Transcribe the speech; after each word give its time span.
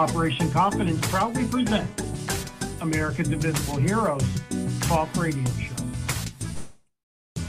Operation 0.00 0.50
Confidence 0.50 0.98
proudly 1.08 1.44
presents 1.44 2.02
America's 2.80 3.30
Invisible 3.30 3.76
Heroes 3.76 4.24
Talk 4.80 5.14
Radio 5.14 5.44
Show. 5.60 5.74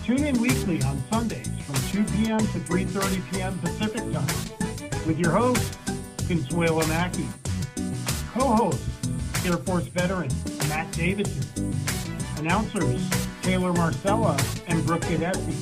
Tune 0.03 0.25
in 0.25 0.37
weekly 0.41 0.83
on 0.83 1.01
Sundays 1.09 1.47
from 1.61 2.03
2 2.05 2.11
p.m. 2.11 2.39
to 2.39 2.59
3.30 2.59 3.31
p.m. 3.31 3.57
Pacific 3.59 4.01
Time 4.11 5.07
with 5.07 5.17
your 5.17 5.31
host, 5.31 5.77
Consuelo 6.27 6.85
Mackey. 6.87 7.25
Co-host, 8.33 8.83
Air 9.45 9.55
Force 9.55 9.87
veteran 9.87 10.29
Matt 10.67 10.91
Davidson. 10.91 11.73
Announcers, 12.37 13.01
Taylor 13.43 13.71
Marcella 13.71 14.37
and 14.67 14.85
Brooke 14.85 15.03
Gadesi. 15.03 15.55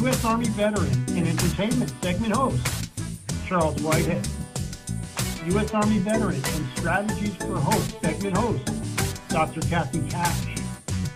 U.S. 0.00 0.22
Army 0.22 0.48
veteran 0.48 0.92
and 1.16 1.26
entertainment 1.26 1.90
segment 2.02 2.34
host, 2.34 2.90
Charles 3.46 3.80
Whitehead. 3.80 4.28
U.S. 5.46 5.74
Army 5.74 5.98
veteran 5.98 6.36
and 6.36 6.78
Strategies 6.78 7.34
for 7.36 7.56
Hope 7.56 7.82
segment 8.00 8.36
host, 8.36 9.28
Dr. 9.28 9.60
Kathy 9.62 10.00
Cash. 10.08 10.46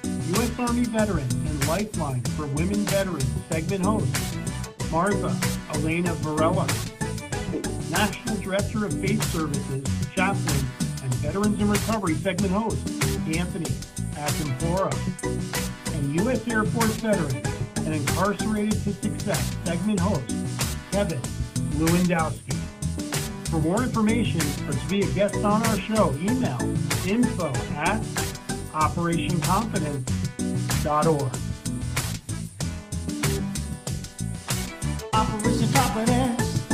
U.S. 0.02 0.58
Army 0.58 0.84
veteran 0.84 1.28
and 1.30 1.68
Lifeline 1.68 2.22
for 2.22 2.46
Women 2.48 2.84
Veterans 2.86 3.26
segment 3.48 3.84
host, 3.84 4.06
Martha 4.90 5.34
Elena 5.74 6.12
Varela. 6.14 6.66
National 7.88 8.36
Director 8.38 8.84
of 8.84 8.92
Faith 9.00 9.22
Services, 9.32 9.84
Chaplain, 10.14 10.66
and 11.04 11.14
Veterans 11.16 11.60
in 11.60 11.70
Recovery 11.70 12.14
segment 12.14 12.52
host, 12.52 12.84
Anthony 13.28 13.70
Acampora. 14.14 14.92
And 15.94 16.20
U.S. 16.20 16.46
Air 16.48 16.64
Force 16.64 16.96
veteran 16.96 17.42
and 17.84 17.94
Incarcerated 17.94 18.82
to 18.82 18.92
Success 18.94 19.56
segment 19.64 20.00
host, 20.00 20.34
Kevin 20.90 21.20
Lewandowski. 21.78 22.55
For 23.56 23.62
more 23.62 23.82
information 23.82 24.42
or 24.68 24.72
to 24.74 24.86
be 24.86 25.00
a 25.00 25.06
guest 25.12 25.36
on 25.36 25.66
our 25.66 25.78
show, 25.78 26.14
email 26.20 26.60
info 27.06 27.46
at 27.74 28.02
operationconfidence.org. 28.74 31.32
Operation 35.14 35.72
Confidence, 35.72 36.66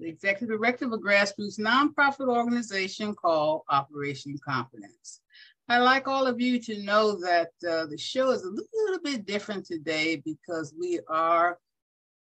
the 0.00 0.08
executive 0.08 0.48
director 0.48 0.86
of 0.86 0.92
a 0.94 0.98
grassroots 0.98 1.60
nonprofit 1.60 2.26
organization 2.26 3.14
called 3.14 3.62
Operation 3.70 4.36
Confidence. 4.44 5.20
I'd 5.68 5.78
like 5.78 6.08
all 6.08 6.26
of 6.26 6.40
you 6.40 6.58
to 6.62 6.82
know 6.82 7.20
that 7.20 7.50
uh, 7.64 7.86
the 7.86 7.96
show 7.96 8.32
is 8.32 8.42
a 8.42 8.48
little 8.50 9.00
bit 9.04 9.24
different 9.24 9.64
today 9.64 10.16
because 10.16 10.74
we 10.76 10.98
are 11.08 11.56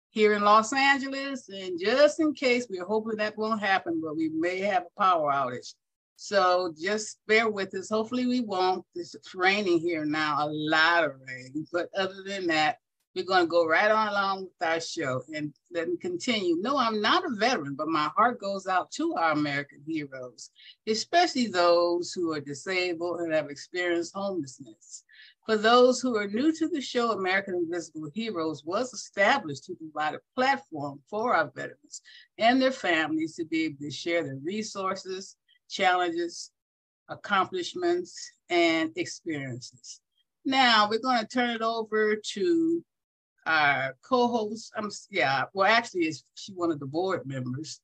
here 0.08 0.32
in 0.32 0.44
Los 0.44 0.72
Angeles, 0.72 1.50
and 1.50 1.78
just 1.78 2.20
in 2.20 2.32
case, 2.32 2.68
we're 2.70 2.86
hoping 2.86 3.16
that 3.18 3.36
won't 3.36 3.60
happen, 3.60 4.00
but 4.02 4.16
we 4.16 4.30
may 4.30 4.60
have 4.60 4.84
a 4.84 5.00
power 5.00 5.30
outage. 5.30 5.74
So 6.16 6.72
just 6.80 7.18
bear 7.26 7.48
with 7.48 7.74
us. 7.74 7.90
Hopefully 7.90 8.26
we 8.26 8.40
won't. 8.40 8.84
It's 8.94 9.16
raining 9.34 9.80
here 9.80 10.04
now, 10.04 10.46
a 10.46 10.48
lot 10.48 11.04
of 11.04 11.12
rain. 11.26 11.66
But 11.72 11.88
other 11.96 12.22
than 12.24 12.46
that, 12.48 12.78
we're 13.14 13.24
going 13.24 13.44
to 13.44 13.50
go 13.50 13.66
right 13.66 13.90
on 13.90 14.08
along 14.08 14.44
with 14.44 14.68
our 14.68 14.80
show 14.80 15.22
and 15.34 15.52
then 15.70 15.98
continue. 15.98 16.56
No, 16.60 16.78
I'm 16.78 17.02
not 17.02 17.24
a 17.24 17.34
veteran, 17.36 17.74
but 17.74 17.88
my 17.88 18.10
heart 18.16 18.40
goes 18.40 18.66
out 18.66 18.90
to 18.92 19.14
our 19.14 19.32
American 19.32 19.82
heroes, 19.86 20.50
especially 20.86 21.46
those 21.46 22.12
who 22.12 22.32
are 22.32 22.40
disabled 22.40 23.20
and 23.20 23.32
have 23.32 23.50
experienced 23.50 24.14
homelessness. 24.14 25.04
For 25.44 25.56
those 25.56 26.00
who 26.00 26.16
are 26.16 26.28
new 26.28 26.52
to 26.52 26.68
the 26.68 26.80
show, 26.80 27.10
American 27.10 27.54
Invisible 27.54 28.08
Heroes 28.14 28.64
was 28.64 28.94
established 28.94 29.64
to 29.64 29.74
provide 29.74 30.14
a 30.14 30.20
platform 30.34 31.00
for 31.10 31.34
our 31.34 31.50
veterans 31.54 32.00
and 32.38 32.62
their 32.62 32.72
families 32.72 33.34
to 33.36 33.44
be 33.44 33.64
able 33.64 33.78
to 33.80 33.90
share 33.90 34.22
their 34.22 34.38
resources, 34.42 35.36
challenges, 35.72 36.50
accomplishments, 37.08 38.32
and 38.50 38.90
experiences. 38.96 40.00
Now 40.44 40.88
we're 40.88 41.00
going 41.00 41.20
to 41.20 41.26
turn 41.26 41.50
it 41.50 41.62
over 41.62 42.16
to 42.34 42.84
our 43.46 43.94
co-host. 44.02 44.72
Um, 44.76 44.90
yeah, 45.10 45.44
well, 45.54 45.70
actually, 45.70 46.02
it's 46.02 46.24
she 46.34 46.52
one 46.52 46.70
of 46.70 46.78
the 46.78 46.86
board 46.86 47.26
members, 47.26 47.80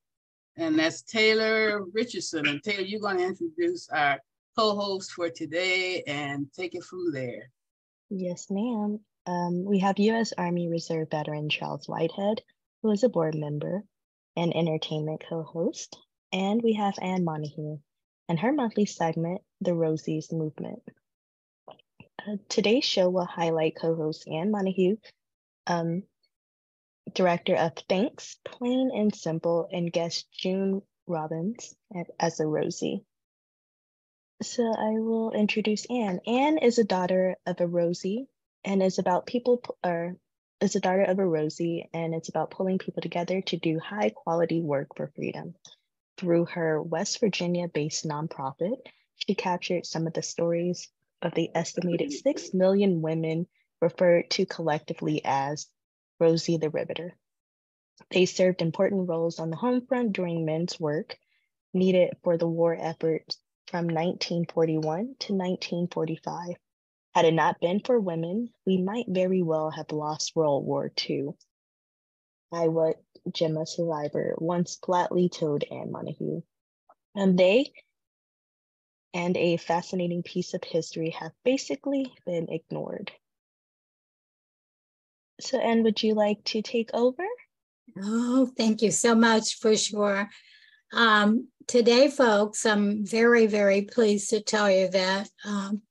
and 0.55 0.77
that's 0.77 1.01
Taylor 1.01 1.83
Richardson. 1.93 2.47
And 2.47 2.63
Taylor, 2.63 2.83
you're 2.83 3.01
going 3.01 3.17
to 3.17 3.25
introduce 3.25 3.89
our 3.89 4.19
co-host 4.57 5.11
for 5.11 5.29
today 5.29 6.03
and 6.05 6.47
take 6.53 6.75
it 6.75 6.83
from 6.83 7.11
there. 7.11 7.49
Yes, 8.09 8.47
ma'am. 8.49 8.99
Um, 9.25 9.63
we 9.65 9.79
have 9.79 9.99
U.S. 9.99 10.33
Army 10.37 10.67
Reserve 10.67 11.09
veteran 11.11 11.49
Charles 11.49 11.87
Whitehead, 11.87 12.41
who 12.81 12.91
is 12.91 13.03
a 13.03 13.09
board 13.09 13.35
member 13.35 13.83
and 14.35 14.55
entertainment 14.55 15.23
co-host, 15.27 15.97
and 16.31 16.61
we 16.61 16.73
have 16.73 16.95
Anne 17.01 17.23
Montague 17.23 17.77
and 18.27 18.39
her 18.39 18.51
monthly 18.51 18.85
segment, 18.85 19.41
The 19.61 19.71
Rosies 19.71 20.31
Movement. 20.31 20.81
Uh, 22.19 22.37
today's 22.49 22.85
show 22.85 23.09
will 23.09 23.25
highlight 23.25 23.77
co-host 23.79 24.27
Anne 24.27 24.51
Montague, 24.51 24.97
um, 25.67 26.03
director 27.13 27.55
of 27.55 27.73
Thanks, 27.87 28.37
Plain 28.45 28.91
and 28.93 29.15
Simple, 29.15 29.67
and 29.71 29.91
guest 29.91 30.27
June 30.31 30.81
Robbins 31.07 31.75
as 32.19 32.39
a 32.39 32.45
Rosie. 32.45 33.03
So 34.41 34.63
I 34.63 34.99
will 34.99 35.31
introduce 35.31 35.85
Anne. 35.89 36.21
Anne 36.25 36.59
is 36.59 36.77
a 36.77 36.83
daughter 36.83 37.35
of 37.45 37.59
a 37.59 37.67
Rosie 37.67 38.27
and 38.63 38.81
is 38.81 38.99
about 38.99 39.25
people 39.25 39.61
or 39.83 40.15
is 40.61 40.75
a 40.75 40.79
daughter 40.79 41.03
of 41.03 41.19
a 41.19 41.25
Rosie 41.25 41.89
and 41.93 42.13
it's 42.13 42.29
about 42.29 42.51
pulling 42.51 42.77
people 42.77 43.01
together 43.01 43.41
to 43.41 43.57
do 43.57 43.79
high 43.79 44.11
quality 44.11 44.61
work 44.61 44.95
for 44.95 45.11
freedom. 45.15 45.55
Through 46.19 46.47
her 46.47 46.83
West 46.83 47.21
Virginia 47.21 47.69
based 47.69 48.03
nonprofit, 48.03 48.75
she 49.15 49.35
captured 49.35 49.85
some 49.85 50.05
of 50.05 50.11
the 50.11 50.21
stories 50.21 50.91
of 51.21 51.33
the 51.33 51.49
estimated 51.55 52.11
6 52.11 52.53
million 52.53 53.01
women 53.01 53.47
referred 53.81 54.29
to 54.31 54.45
collectively 54.45 55.21
as 55.23 55.67
Rosie 56.19 56.57
the 56.57 56.69
Riveter. 56.69 57.15
They 58.11 58.25
served 58.25 58.61
important 58.61 59.07
roles 59.07 59.39
on 59.39 59.49
the 59.49 59.55
home 59.55 59.87
front 59.87 60.11
during 60.11 60.43
men's 60.43 60.77
work 60.77 61.17
needed 61.73 62.17
for 62.21 62.37
the 62.37 62.49
war 62.49 62.75
effort 62.75 63.37
from 63.67 63.85
1941 63.85 65.15
to 65.19 65.33
1945. 65.33 66.55
Had 67.15 67.23
it 67.23 67.33
not 67.33 67.61
been 67.61 67.79
for 67.79 67.97
women, 67.97 68.53
we 68.65 68.77
might 68.81 69.05
very 69.07 69.41
well 69.41 69.69
have 69.71 69.93
lost 69.93 70.35
World 70.35 70.65
War 70.65 70.91
II. 71.09 71.29
Iowa 72.51 72.95
Gemma 73.33 73.65
survivor 73.65 74.35
once 74.37 74.77
flatly 74.83 75.29
told 75.29 75.63
Anne 75.71 75.91
Montague. 75.91 76.41
And 77.15 77.37
they 77.37 77.71
and 79.13 79.35
a 79.37 79.57
fascinating 79.57 80.23
piece 80.23 80.53
of 80.53 80.63
history 80.63 81.09
have 81.11 81.31
basically 81.43 82.13
been 82.25 82.47
ignored. 82.49 83.11
So, 85.39 85.57
Anne, 85.57 85.83
would 85.83 86.03
you 86.03 86.13
like 86.13 86.43
to 86.45 86.61
take 86.61 86.91
over? 86.93 87.23
Oh, 87.97 88.51
thank 88.57 88.81
you 88.81 88.91
so 88.91 89.15
much 89.15 89.57
for 89.59 89.75
sure. 89.75 90.29
Um, 90.93 91.47
today, 91.67 92.09
folks, 92.09 92.65
I'm 92.65 93.05
very, 93.05 93.47
very 93.47 93.83
pleased 93.83 94.29
to 94.31 94.41
tell 94.41 94.69
you 94.69 94.89
that 94.89 95.29
um, 95.45 95.81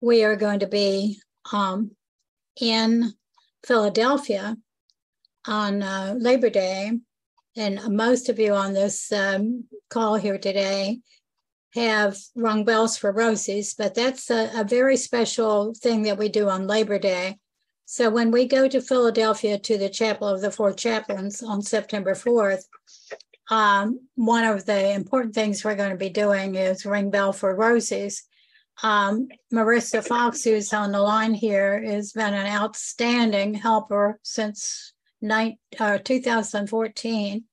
we 0.00 0.22
are 0.24 0.36
going 0.36 0.60
to 0.60 0.66
be 0.66 1.20
um, 1.52 1.92
in 2.60 3.12
Philadelphia 3.64 4.56
on 5.46 5.82
uh, 5.82 6.14
Labor 6.18 6.50
Day 6.50 6.92
and 7.56 7.80
most 7.88 8.28
of 8.28 8.38
you 8.38 8.54
on 8.54 8.72
this 8.72 9.12
um, 9.12 9.64
call 9.88 10.16
here 10.16 10.38
today 10.38 11.00
have 11.74 12.16
rung 12.34 12.64
bells 12.64 12.96
for 12.96 13.12
Rosies, 13.12 13.76
but 13.76 13.94
that's 13.94 14.30
a, 14.30 14.50
a, 14.54 14.64
very 14.64 14.96
special 14.96 15.74
thing 15.74 16.02
that 16.02 16.18
we 16.18 16.28
do 16.28 16.48
on 16.48 16.66
Labor 16.66 16.98
Day. 16.98 17.38
So 17.84 18.10
when 18.10 18.30
we 18.30 18.46
go 18.46 18.68
to 18.68 18.80
Philadelphia 18.80 19.58
to 19.58 19.78
the 19.78 19.88
Chapel 19.88 20.28
of 20.28 20.40
the 20.40 20.50
Four 20.50 20.72
Chaplains 20.72 21.42
on 21.42 21.62
September 21.62 22.14
4th, 22.14 22.62
um, 23.50 24.00
one 24.14 24.44
of 24.44 24.64
the 24.66 24.92
important 24.92 25.34
things 25.34 25.64
we're 25.64 25.74
going 25.76 25.90
to 25.90 25.96
be 25.96 26.08
doing 26.08 26.54
is 26.54 26.86
ring 26.86 27.10
bell 27.10 27.32
for 27.32 27.56
Rosies. 27.56 28.22
Um, 28.82 29.28
Marissa 29.52 30.06
Fox, 30.06 30.44
who's 30.44 30.72
on 30.72 30.92
the 30.92 31.00
line 31.00 31.34
here, 31.34 31.82
has 31.84 32.12
been 32.12 32.32
an 32.32 32.46
outstanding 32.46 33.54
helper 33.54 34.18
since 34.22 34.92
uh, 35.22 35.98
2014. 35.98 37.44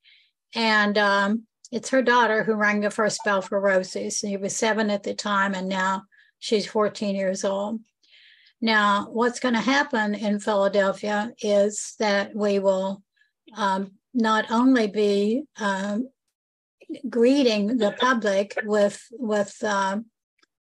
And 0.55 0.97
um, 0.97 1.43
it's 1.71 1.89
her 1.89 2.01
daughter 2.01 2.43
who 2.43 2.55
rang 2.55 2.81
the 2.81 2.89
first 2.89 3.19
bell 3.25 3.41
for 3.41 3.61
Rosies. 3.61 4.19
She 4.19 4.37
was 4.37 4.55
seven 4.55 4.89
at 4.89 5.03
the 5.03 5.13
time, 5.13 5.53
and 5.53 5.67
now 5.67 6.03
she's 6.39 6.65
14 6.67 7.15
years 7.15 7.43
old. 7.43 7.81
Now, 8.61 9.07
what's 9.11 9.39
going 9.39 9.53
to 9.53 9.61
happen 9.61 10.15
in 10.15 10.39
Philadelphia 10.39 11.31
is 11.41 11.95
that 11.99 12.35
we 12.35 12.59
will 12.59 13.03
um, 13.55 13.91
not 14.13 14.49
only 14.49 14.87
be 14.87 15.43
um, 15.59 16.09
greeting 17.09 17.77
the 17.77 17.91
public 17.99 18.57
with 18.63 19.05
with 19.11 19.61
um, 19.63 20.05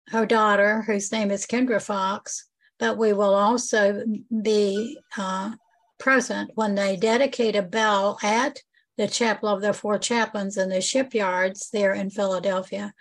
her 0.09 0.27
daughter, 0.27 0.83
whose 0.83 1.13
name 1.13 1.31
is 1.31 1.47
Kendra 1.47 1.81
Fox, 1.81 2.49
but 2.79 2.99
we 2.99 3.13
will 3.13 3.35
also 3.35 4.03
be 4.43 4.99
uh, 5.17 5.53
present 5.99 6.51
when 6.55 6.75
they 6.75 6.97
dedicate 6.97 7.57
a 7.57 7.63
bell 7.63 8.19
at 8.23 8.63
the 8.97 9.07
Chapel 9.07 9.49
of 9.49 9.61
the 9.61 9.73
Four 9.73 9.99
Chaplains 9.99 10.57
in 10.57 10.69
the 10.69 10.81
shipyards 10.81 11.71
there 11.71 11.93
in 11.93 12.11
Philadelphia. 12.11 12.95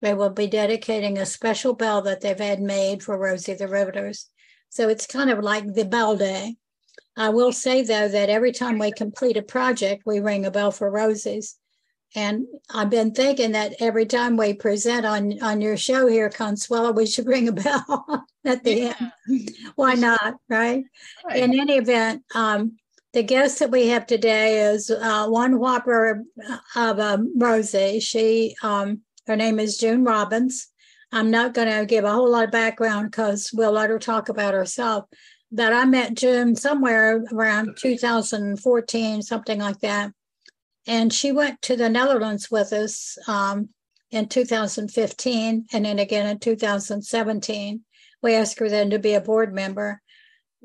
They 0.00 0.14
will 0.14 0.30
be 0.30 0.46
dedicating 0.46 1.18
a 1.18 1.26
special 1.26 1.74
bell 1.74 2.02
that 2.02 2.20
they've 2.20 2.38
had 2.38 2.60
made 2.60 3.02
for 3.02 3.18
Rosie 3.18 3.54
the 3.54 3.68
Riveters. 3.68 4.28
So 4.70 4.88
it's 4.88 5.06
kind 5.06 5.30
of 5.30 5.40
like 5.40 5.74
the 5.74 5.84
bell 5.84 6.16
day. 6.16 6.56
I 7.16 7.28
will 7.28 7.52
say 7.52 7.82
though 7.82 8.08
that 8.08 8.30
every 8.30 8.52
time 8.52 8.78
we 8.78 8.90
complete 8.90 9.36
a 9.36 9.42
project, 9.42 10.04
we 10.06 10.20
ring 10.20 10.46
a 10.46 10.50
bell 10.50 10.70
for 10.70 10.90
Rosie's. 10.90 11.56
And 12.14 12.46
I've 12.70 12.90
been 12.90 13.12
thinking 13.12 13.52
that 13.52 13.74
every 13.80 14.06
time 14.06 14.36
we 14.36 14.52
present 14.52 15.06
on, 15.06 15.42
on 15.42 15.60
your 15.60 15.76
show 15.76 16.06
here, 16.06 16.28
Consuela, 16.28 16.94
we 16.94 17.06
should 17.06 17.26
ring 17.26 17.48
a 17.48 17.52
bell 17.52 18.26
at 18.44 18.62
the 18.64 18.74
yeah. 18.74 19.10
end. 19.28 19.50
Why 19.76 19.94
not, 19.94 20.36
right? 20.48 20.84
right? 21.24 21.36
In 21.36 21.58
any 21.58 21.76
event, 21.76 22.22
um, 22.34 22.76
the 23.12 23.22
guest 23.22 23.58
that 23.58 23.70
we 23.70 23.88
have 23.88 24.06
today 24.06 24.60
is 24.60 24.90
uh, 24.90 25.26
one 25.28 25.58
whopper 25.58 26.24
of 26.76 27.00
um, 27.00 27.32
Rosie. 27.38 28.00
She, 28.00 28.56
um, 28.62 29.00
her 29.26 29.36
name 29.36 29.58
is 29.58 29.78
June 29.78 30.04
Robbins. 30.04 30.68
I'm 31.12 31.30
not 31.30 31.52
going 31.52 31.68
to 31.68 31.84
give 31.84 32.04
a 32.04 32.12
whole 32.12 32.30
lot 32.30 32.44
of 32.44 32.50
background 32.50 33.10
because 33.10 33.50
we'll 33.52 33.72
let 33.72 33.90
her 33.90 33.98
talk 33.98 34.30
about 34.30 34.54
herself. 34.54 35.04
But 35.50 35.74
I 35.74 35.84
met 35.84 36.14
June 36.14 36.56
somewhere 36.56 37.22
around 37.30 37.76
2014, 37.78 39.20
something 39.20 39.60
like 39.60 39.80
that. 39.80 40.12
And 40.86 41.12
she 41.12 41.32
went 41.32 41.62
to 41.62 41.76
the 41.76 41.88
Netherlands 41.88 42.50
with 42.50 42.72
us 42.72 43.16
um, 43.28 43.68
in 44.10 44.28
2015 44.28 45.66
and 45.72 45.84
then 45.84 45.98
again 45.98 46.26
in 46.26 46.38
2017. 46.38 47.80
We 48.22 48.34
asked 48.34 48.58
her 48.58 48.68
then 48.68 48.90
to 48.90 48.98
be 48.98 49.14
a 49.14 49.20
board 49.20 49.54
member. 49.54 50.00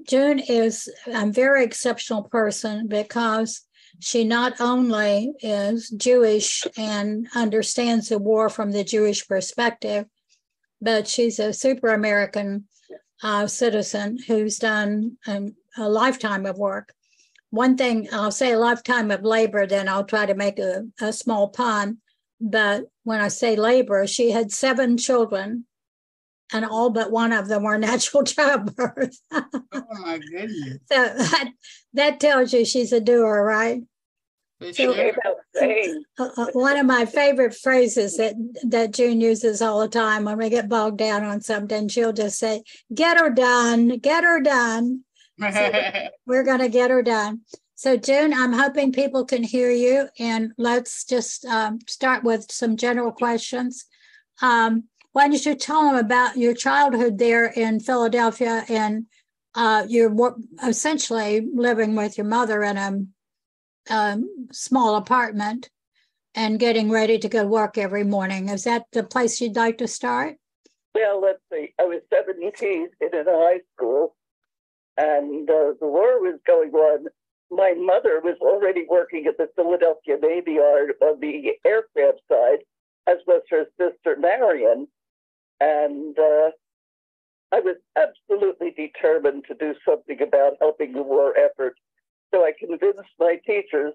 June 0.07 0.39
is 0.39 0.89
a 1.07 1.29
very 1.29 1.63
exceptional 1.63 2.23
person 2.23 2.87
because 2.87 3.61
she 3.99 4.23
not 4.23 4.61
only 4.61 5.33
is 5.41 5.89
Jewish 5.89 6.67
and 6.77 7.27
understands 7.35 8.09
the 8.09 8.19
war 8.19 8.49
from 8.49 8.71
the 8.71 8.83
Jewish 8.83 9.27
perspective, 9.27 10.05
but 10.79 11.07
she's 11.07 11.39
a 11.39 11.53
super 11.53 11.89
American 11.89 12.67
uh, 13.23 13.47
citizen 13.47 14.19
who's 14.27 14.57
done 14.57 15.17
um, 15.25 15.55
a 15.77 15.89
lifetime 15.89 16.45
of 16.45 16.57
work 16.57 16.93
one 17.49 17.77
thing 17.77 18.09
I'll 18.11 18.31
say 18.31 18.51
a 18.51 18.59
lifetime 18.59 19.11
of 19.11 19.23
labor, 19.23 19.65
then 19.65 19.87
I'll 19.87 20.03
try 20.03 20.25
to 20.25 20.35
make 20.35 20.59
a, 20.59 20.85
a 20.99 21.13
small 21.13 21.49
pun. 21.49 21.97
But 22.39 22.85
when 23.03 23.19
I 23.19 23.29
say 23.29 23.55
labor, 23.55 24.05
she 24.05 24.31
had 24.31 24.51
seven 24.51 24.97
children, 24.97 25.65
and 26.53 26.65
all 26.65 26.89
but 26.89 27.11
one 27.11 27.33
of 27.33 27.47
them 27.47 27.63
were 27.63 27.77
natural 27.77 28.23
childbirth. 28.23 29.17
oh 29.31 29.43
my 29.71 30.19
goodness! 30.19 30.79
So 30.91 30.95
that, 30.95 31.51
that 31.93 32.19
tells 32.19 32.53
you 32.53 32.65
she's 32.65 32.91
a 32.91 32.99
doer, 32.99 33.43
right? 33.43 33.81
So, 34.71 34.91
uh, 34.91 36.29
uh, 36.35 36.47
one 36.53 36.77
of 36.77 36.85
my 36.87 37.05
favorite 37.05 37.53
phrases 37.53 38.17
that 38.17 38.33
that 38.63 38.91
June 38.91 39.21
uses 39.21 39.61
all 39.61 39.79
the 39.79 39.87
time 39.87 40.25
when 40.25 40.39
we 40.39 40.49
get 40.49 40.67
bogged 40.67 40.97
down 40.97 41.23
on 41.23 41.41
something, 41.41 41.87
she'll 41.87 42.13
just 42.13 42.39
say, 42.39 42.63
"Get 42.93 43.19
her 43.19 43.29
done, 43.29 43.99
get 43.99 44.23
her 44.23 44.41
done." 44.41 45.03
So 45.39 46.09
we're 46.25 46.43
going 46.45 46.59
to 46.59 46.69
get 46.69 46.91
her 46.91 47.01
done. 47.01 47.41
So, 47.75 47.95
June, 47.95 48.33
I'm 48.33 48.53
hoping 48.53 48.91
people 48.91 49.23
can 49.23 49.43
hear 49.43 49.69
you, 49.69 50.09
and 50.17 50.51
let's 50.57 51.05
just 51.05 51.45
um, 51.45 51.79
start 51.87 52.23
with 52.23 52.51
some 52.51 52.75
general 52.75 53.11
questions. 53.11 53.85
Um, 54.41 54.85
why 55.17 55.27
don't 55.27 55.45
you 55.45 55.55
tell 55.55 55.83
them 55.83 55.95
about 55.95 56.37
your 56.37 56.53
childhood 56.53 57.17
there 57.17 57.45
in 57.45 57.79
Philadelphia 57.79 58.63
and 58.69 59.07
uh, 59.55 59.83
you're 59.89 60.15
essentially 60.63 61.47
living 61.51 61.95
with 61.95 62.19
your 62.19 62.27
mother 62.27 62.61
in 62.63 62.77
a 62.77 62.99
um, 63.89 64.47
small 64.51 64.95
apartment 64.95 65.71
and 66.35 66.59
getting 66.59 66.91
ready 66.91 67.17
to 67.17 67.27
go 67.27 67.47
work 67.47 67.79
every 67.79 68.03
morning. 68.03 68.49
Is 68.49 68.65
that 68.65 68.85
the 68.91 69.03
place 69.03 69.41
you'd 69.41 69.55
like 69.55 69.79
to 69.79 69.87
start? 69.87 70.37
Well, 70.93 71.19
let's 71.19 71.39
see. 71.51 71.73
I 71.79 71.85
was 71.85 72.01
17 72.13 72.89
in 73.01 73.09
a 73.13 73.23
high 73.25 73.61
school 73.73 74.15
and 74.97 75.49
uh, 75.49 75.73
the 75.79 75.87
war 75.87 76.19
was 76.21 76.39
going 76.45 76.71
on. 76.73 77.05
My 77.49 77.73
mother 77.77 78.19
was 78.21 78.37
already 78.41 78.85
working 78.89 79.25
at 79.27 79.37
the 79.37 79.49
Philadelphia 79.55 80.17
Navy 80.21 80.53
Yard 80.53 80.93
on 81.01 81.19
the 81.19 81.53
aircraft 81.65 82.21
side, 82.29 82.59
as 83.07 83.17
was 83.25 83.43
her 83.49 83.65
sister 83.79 84.17
Marion. 84.19 84.87
And 85.61 86.17
uh, 86.19 86.51
I 87.51 87.61
was 87.61 87.77
absolutely 87.95 88.71
determined 88.71 89.45
to 89.47 89.55
do 89.55 89.73
something 89.87 90.21
about 90.21 90.53
helping 90.59 90.93
the 90.93 91.03
war 91.03 91.33
effort. 91.37 91.75
So 92.33 92.43
I 92.43 92.51
convinced 92.59 93.09
my 93.19 93.39
teachers 93.45 93.93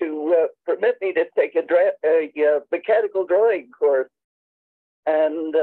to 0.00 0.34
uh, 0.42 0.46
permit 0.64 0.96
me 1.02 1.12
to 1.12 1.24
take 1.36 1.54
a, 1.54 1.62
dra- 1.62 1.92
a 2.04 2.30
uh, 2.38 2.60
mechanical 2.72 3.26
drawing 3.26 3.70
course. 3.78 4.08
And 5.06 5.54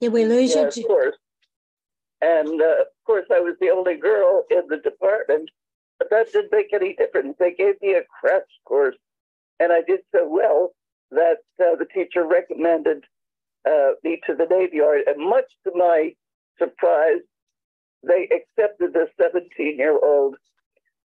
Did 0.00 0.12
we 0.12 0.24
lose 0.24 0.54
yeah, 0.54 0.70
you? 0.74 0.82
Of 0.82 0.88
course. 0.88 1.16
And 2.22 2.60
uh, 2.60 2.82
of 2.82 2.86
course, 3.06 3.26
I 3.32 3.40
was 3.40 3.54
the 3.60 3.70
only 3.70 3.96
girl 3.96 4.44
in 4.50 4.62
the 4.68 4.78
department, 4.78 5.50
but 5.98 6.08
that 6.10 6.32
didn't 6.32 6.52
make 6.52 6.72
any 6.72 6.94
difference. 6.94 7.36
They 7.38 7.54
gave 7.54 7.80
me 7.80 7.94
a 7.94 8.02
crash 8.20 8.42
course, 8.64 8.96
and 9.58 9.72
I 9.72 9.82
did 9.86 10.00
so 10.14 10.28
well 10.28 10.72
that 11.10 11.38
uh, 11.60 11.76
the 11.76 11.86
teacher 11.92 12.26
recommended 12.26 13.04
uh, 13.66 13.92
me 14.04 14.20
to 14.26 14.34
the 14.34 14.46
Navy 14.50 14.78
Yard. 14.78 15.02
And 15.06 15.28
much 15.28 15.50
to 15.64 15.72
my 15.74 16.12
surprise, 16.58 17.20
they 18.02 18.28
accepted 18.28 18.92
the 18.92 19.08
17 19.20 19.78
year 19.78 19.98
old. 19.98 20.36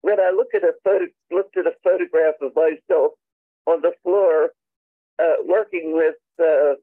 When 0.01 0.19
I 0.19 0.31
look 0.31 0.49
at 0.55 0.65
a 0.65 0.75
photo, 0.83 1.07
looked 1.31 1.57
at 1.57 1.67
a 1.67 1.75
photograph 1.85 2.35
of 2.41 2.53
myself 2.57 3.13
on 3.67 3.81
the 3.83 3.93
floor 4.03 4.51
uh, 5.19 5.35
working 5.47 5.95
with 5.95 6.17
uh, 6.41 6.75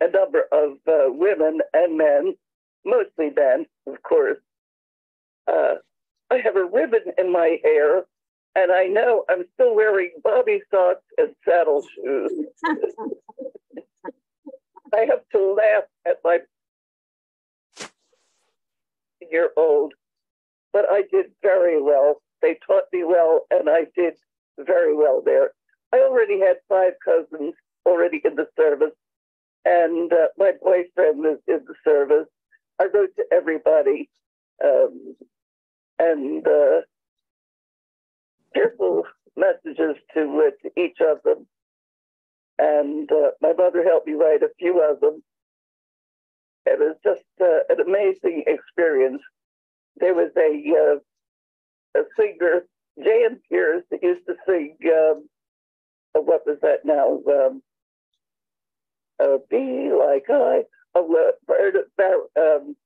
a 0.00 0.10
number 0.10 0.44
of 0.52 0.78
uh, 0.86 1.12
women 1.12 1.60
and 1.72 1.96
men, 1.96 2.34
mostly 2.84 3.30
men, 3.34 3.66
of 3.86 4.02
course. 4.02 4.38
Uh, 5.46 5.76
I 6.30 6.38
have 6.38 6.56
a 6.56 6.64
ribbon 6.64 7.12
in 7.16 7.32
my 7.32 7.58
hair, 7.64 8.04
and 8.54 8.70
I 8.70 8.84
know 8.84 9.24
I'm 9.28 9.44
still 9.54 9.74
wearing 9.74 10.12
bobby 10.22 10.60
socks 10.70 11.04
and 11.16 11.34
saddle 11.46 11.82
shoes. 11.94 12.32
I 14.94 15.00
have 15.00 15.28
to 15.32 15.54
laugh 15.54 15.84
at 16.06 16.16
my 16.24 16.38
year 19.30 19.50
old, 19.56 19.94
but 20.72 20.86
I 20.90 21.02
did 21.10 21.26
very 21.42 21.80
well. 21.82 22.22
They 22.42 22.58
taught 22.66 22.84
me 22.92 23.04
well, 23.04 23.46
and 23.50 23.68
I 23.68 23.86
did 23.94 24.14
very 24.58 24.94
well 24.96 25.22
there. 25.24 25.50
I 25.92 25.98
already 25.98 26.40
had 26.40 26.56
five 26.68 26.92
cousins 27.04 27.54
already 27.86 28.20
in 28.24 28.34
the 28.34 28.46
service, 28.56 28.94
and 29.64 30.12
uh, 30.12 30.28
my 30.38 30.52
boyfriend 30.62 31.24
is 31.26 31.38
in 31.46 31.60
the 31.66 31.74
service. 31.84 32.28
I 32.80 32.86
wrote 32.94 33.10
to 33.16 33.24
everybody 33.32 34.08
um, 34.64 35.16
and 35.98 36.46
uh, 36.46 36.80
messages 39.36 39.96
to, 40.14 40.20
uh, 40.48 40.50
to 40.62 40.80
each 40.80 40.98
of 41.00 41.22
them. 41.24 41.46
And 42.58 43.10
uh, 43.12 43.30
my 43.40 43.52
mother 43.52 43.84
helped 43.84 44.06
me 44.06 44.14
write 44.14 44.42
a 44.42 44.50
few 44.58 44.82
of 44.82 45.00
them. 45.00 45.22
It 46.66 46.78
was 46.78 46.96
just 47.04 47.24
uh, 47.40 47.60
an 47.70 47.80
amazing 47.80 48.44
experience 48.46 49.22
there 50.00 50.14
was 50.14 50.30
a 50.36 50.62
uh, 51.98 52.00
a 52.00 52.04
singer, 52.18 52.62
Jan 53.02 53.40
Peerce, 53.48 53.84
that 53.90 54.02
used 54.02 54.26
to 54.26 54.34
sing. 54.46 54.76
Um, 54.86 55.28
uh, 56.16 56.22
what 56.22 56.46
was 56.46 56.58
that 56.62 56.84
now? 56.84 57.20
Um, 57.28 57.62
uh, 59.20 59.38
be 59.50 59.90
like 59.92 60.24
I. 60.28 60.62
bird 60.94 61.76
uh, 61.98 62.40
um, 62.40 62.76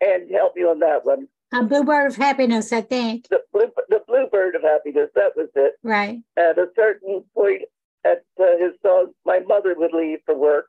and 0.00 0.30
help 0.30 0.56
me 0.56 0.62
on 0.62 0.78
that 0.80 1.04
one. 1.04 1.28
A 1.52 1.64
bluebird 1.64 2.06
of 2.06 2.16
happiness, 2.16 2.72
I 2.72 2.80
think. 2.80 3.28
The 3.28 3.40
blue, 3.52 3.70
the 3.88 4.00
bluebird 4.06 4.54
of 4.54 4.62
happiness. 4.62 5.10
That 5.14 5.32
was 5.36 5.48
it. 5.54 5.74
Right. 5.82 6.20
At 6.36 6.58
a 6.58 6.68
certain 6.76 7.24
point, 7.34 7.62
at 8.04 8.24
uh, 8.40 8.56
his 8.58 8.72
song, 8.82 9.12
my 9.24 9.40
mother 9.40 9.74
would 9.76 9.92
leave 9.92 10.20
for 10.24 10.36
work, 10.36 10.66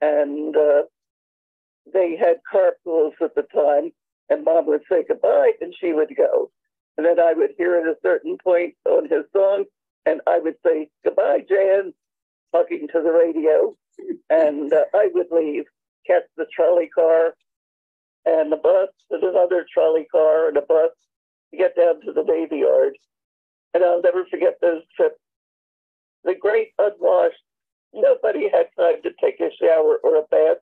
and 0.00 0.56
uh, 0.56 0.82
they 1.92 2.16
had 2.16 2.36
carpools 2.50 3.12
at 3.20 3.34
the 3.34 3.42
time, 3.42 3.92
and 4.30 4.44
mom 4.44 4.66
would 4.66 4.82
say 4.90 5.04
goodbye, 5.06 5.52
and 5.60 5.74
she 5.78 5.92
would 5.92 6.14
go. 6.16 6.50
And 6.96 7.04
then 7.04 7.18
I 7.18 7.32
would 7.34 7.50
hear 7.58 7.74
at 7.74 7.86
a 7.86 7.96
certain 8.02 8.38
point 8.42 8.74
on 8.86 9.08
his 9.08 9.24
song, 9.32 9.64
and 10.06 10.20
I 10.26 10.38
would 10.38 10.56
say 10.64 10.90
goodbye, 11.04 11.40
Jan, 11.48 11.92
talking 12.52 12.86
to 12.92 13.02
the 13.02 13.10
radio, 13.10 13.76
and 14.30 14.72
uh, 14.72 14.84
I 14.94 15.10
would 15.12 15.28
leave, 15.30 15.64
catch 16.06 16.24
the 16.36 16.46
trolley 16.54 16.88
car, 16.88 17.34
and 18.24 18.50
the 18.50 18.56
bus, 18.56 18.88
and 19.10 19.22
another 19.22 19.66
trolley 19.72 20.06
car, 20.10 20.48
and 20.48 20.56
a 20.56 20.62
bus 20.62 20.90
to 21.50 21.56
get 21.58 21.76
down 21.76 22.00
to 22.02 22.12
the 22.12 22.22
Navy 22.22 22.58
Yard. 22.58 22.96
And 23.74 23.84
I'll 23.84 24.02
never 24.02 24.24
forget 24.30 24.58
those 24.60 24.82
trips. 24.96 25.18
The 26.24 26.34
great 26.34 26.68
unwashed, 26.78 27.42
nobody 27.92 28.48
had 28.48 28.68
time 28.78 29.02
to 29.02 29.10
take 29.20 29.40
a 29.40 29.50
shower 29.60 29.98
or 30.02 30.16
a 30.16 30.22
bath. 30.30 30.58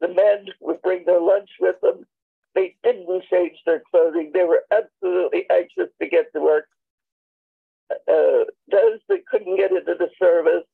The 0.00 0.08
men 0.08 0.46
would 0.60 0.80
bring 0.82 1.04
their 1.04 1.20
lunch 1.20 1.50
with 1.60 1.76
them. 1.82 2.06
They 2.54 2.76
didn't 2.82 3.24
change 3.30 3.58
their 3.66 3.82
clothing. 3.90 4.30
They 4.32 4.44
were 4.44 4.62
absolutely 4.70 5.44
anxious 5.50 5.92
to 6.00 6.08
get 6.08 6.32
to 6.32 6.40
work. 6.40 6.66
Uh, 7.90 8.44
those 8.70 9.00
that 9.08 9.26
couldn't 9.30 9.56
get 9.56 9.70
into 9.70 9.94
the 9.98 10.08
service 10.18 10.64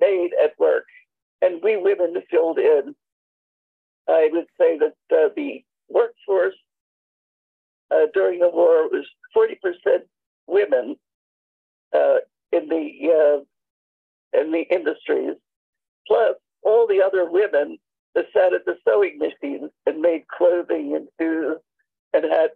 stayed 0.00 0.30
at 0.42 0.58
work, 0.58 0.86
and 1.42 1.62
we 1.62 1.76
women 1.76 2.14
filled 2.30 2.58
in. 2.58 2.94
I 4.08 4.28
would 4.32 4.46
say 4.58 4.78
that 4.78 4.94
uh, 5.12 5.28
the 5.36 5.62
workforce 5.88 6.54
uh, 7.90 8.06
during 8.14 8.40
the 8.40 8.48
war 8.48 8.88
was 8.88 9.06
40% 9.36 9.54
women 10.46 10.96
uh, 11.94 12.16
in 12.52 12.68
the 12.68 12.90
uh, 13.12 14.38
in 14.40 14.52
the 14.52 14.62
industries, 14.70 15.36
plus 16.06 16.36
all 16.62 16.86
the 16.86 17.02
other 17.02 17.28
women 17.28 17.78
that 18.14 18.26
sat 18.32 18.52
at 18.52 18.64
the 18.64 18.76
sewing 18.86 19.18
machines 19.18 19.70
and 19.86 20.00
made 20.00 20.26
clothing 20.28 20.94
and 20.94 21.08
shoes 21.20 21.56
and 22.12 22.24
had 22.24 22.50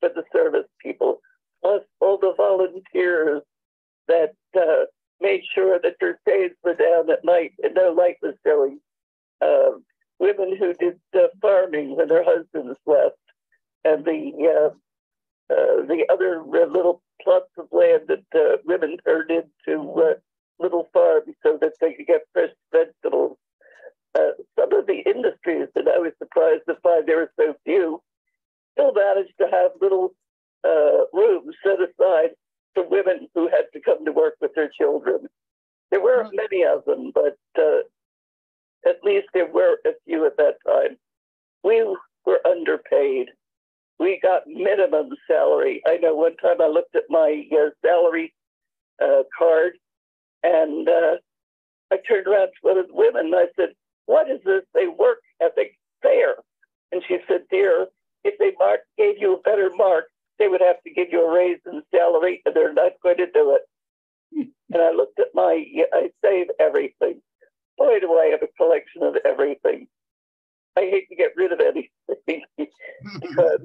for 0.00 0.10
the 0.10 0.24
service 0.32 0.66
people, 0.82 1.20
plus 1.62 1.82
all 2.00 2.18
the 2.18 2.34
volunteers 2.36 3.42
that 4.08 4.34
uh, 4.58 4.84
made 5.20 5.42
sure 5.54 5.78
that 5.82 5.96
their 6.00 6.18
shades 6.26 6.54
were 6.62 6.74
down 6.74 7.10
at 7.10 7.24
night 7.24 7.52
and 7.62 7.74
no 7.74 7.92
light 7.92 8.16
was. 8.22 8.34
Um, 9.42 9.84
women 10.18 10.56
who 10.56 10.72
did 10.74 10.98
uh, 11.14 11.28
farming 11.40 11.96
when 11.96 12.08
their 12.08 12.24
husbands 12.24 12.78
left, 12.86 13.16
and 13.84 14.04
the 14.04 14.32
uh, 14.42 14.74
uh, 15.52 15.86
the 15.86 16.04
other 16.10 16.40
uh, 16.40 16.66
little 16.66 17.02
plots 17.22 17.50
of 17.58 17.66
land 17.70 18.02
that 18.08 18.24
uh, 18.34 18.56
women 18.64 18.96
turned 19.04 19.30
into 19.30 19.90
uh, 19.92 20.14
little 20.58 20.88
farms 20.92 21.34
so 21.42 21.58
that 21.60 21.72
they 21.80 21.92
could 21.94 22.06
get 22.06 22.22
fresh 22.32 22.50
vegetables. 22.72 23.36
some 24.58 24.72
of 24.72 24.86
the 24.86 25.02
industries 25.06 25.68
that 25.74 25.86
I 25.86 25.98
was 25.98 26.12
surprised 26.18 26.62
to 26.68 26.76
find 26.82 27.06
there 27.06 27.18
were 27.18 27.32
so 27.38 27.54
few 27.64 28.02
still 28.72 28.92
managed 28.92 29.34
to 29.38 29.48
have 29.50 29.72
little 29.80 30.14
rooms 31.12 31.54
set 31.62 31.78
aside 31.80 32.30
for 32.76 32.86
women 32.86 33.26
who 33.34 33.48
had 33.48 33.64
to 33.72 33.80
come 33.80 34.04
to 34.04 34.12
work 34.12 34.34
with 34.40 34.52
their 34.54 34.70
children. 34.78 35.26
There 35.90 36.02
weren't 36.02 36.34
many 36.34 36.62
of 36.62 36.84
them, 36.84 37.10
but 37.14 37.38
at 38.86 38.96
least 39.02 39.28
there 39.32 39.50
were 39.50 39.78
a 39.86 39.90
few 40.04 40.26
at 40.26 40.36
that 40.36 40.56
time. 40.66 40.98
We 41.64 41.82
were 42.26 42.40
underpaid. 42.46 43.28
We 43.98 44.20
got 44.22 44.46
minimum 44.46 45.10
salary. 45.26 45.82
I 45.86 45.96
know 45.96 46.14
one 46.14 46.36
time 46.36 46.60
I 46.60 46.66
looked 46.66 46.94
at 46.94 47.04
my 47.08 47.44
uh, 47.50 47.70
salary 47.84 48.34
uh, 49.02 49.22
card 49.38 49.72
and 50.42 50.86
uh, 50.86 51.16
I 51.90 51.96
turned 52.06 52.26
around 52.26 52.48
to 52.48 52.60
one 52.60 52.78
of 52.78 52.88
the 52.88 52.94
women 52.94 53.26
and 53.26 53.34
I 53.34 53.46
said, 53.56 53.70
What 54.04 54.30
is 54.30 54.40
this? 54.44 54.64
They 54.74 54.86
work 54.86 55.18
at 55.40 55.52
ethic 55.52 55.78
fair. 56.02 56.34
And 56.92 57.02
she 57.08 57.18
said, 57.26 57.42
Dear, 57.50 57.86
if 58.24 58.38
they 58.38 58.52
mark, 58.58 58.80
gave 58.98 59.14
you 59.18 59.34
a 59.34 59.40
better 59.40 59.70
mark, 59.74 60.06
they 60.38 60.48
would 60.48 60.60
have 60.60 60.82
to 60.82 60.90
give 60.90 61.08
you 61.10 61.26
a 61.26 61.34
raise 61.34 61.60
in 61.66 61.82
salary, 61.94 62.42
and 62.44 62.54
they're 62.54 62.72
not 62.72 62.92
going 63.02 63.16
to 63.18 63.26
do 63.32 63.56
it. 63.56 64.50
and 64.72 64.82
I 64.82 64.90
looked 64.90 65.18
at 65.18 65.28
my, 65.34 65.64
I 65.92 66.10
saved 66.22 66.50
everything 66.60 67.20
boy, 67.76 68.00
do 68.00 68.12
I 68.14 68.26
have 68.26 68.42
a 68.42 68.52
collection 68.56 69.02
of 69.02 69.16
everything. 69.24 69.86
I 70.76 70.82
hate 70.82 71.08
to 71.08 71.16
get 71.16 71.32
rid 71.36 71.52
of 71.52 71.60
anything 71.60 72.44
because 73.20 73.60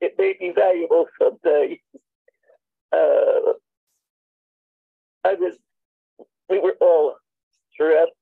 it 0.00 0.14
may 0.18 0.34
be 0.38 0.52
valuable 0.54 1.06
someday. 1.20 1.80
Uh, 2.92 3.54
I 5.24 5.34
was, 5.34 5.54
we 6.48 6.60
were 6.60 6.76
all 6.80 7.16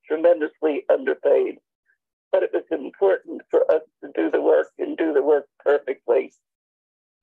tremendously 0.08 0.84
underpaid, 0.90 1.58
but 2.30 2.42
it 2.42 2.50
was 2.54 2.64
important 2.70 3.42
for 3.50 3.70
us 3.70 3.82
to 4.02 4.10
do 4.14 4.30
the 4.30 4.40
work 4.40 4.68
and 4.78 4.96
do 4.96 5.12
the 5.12 5.22
work 5.22 5.46
perfectly. 5.62 6.32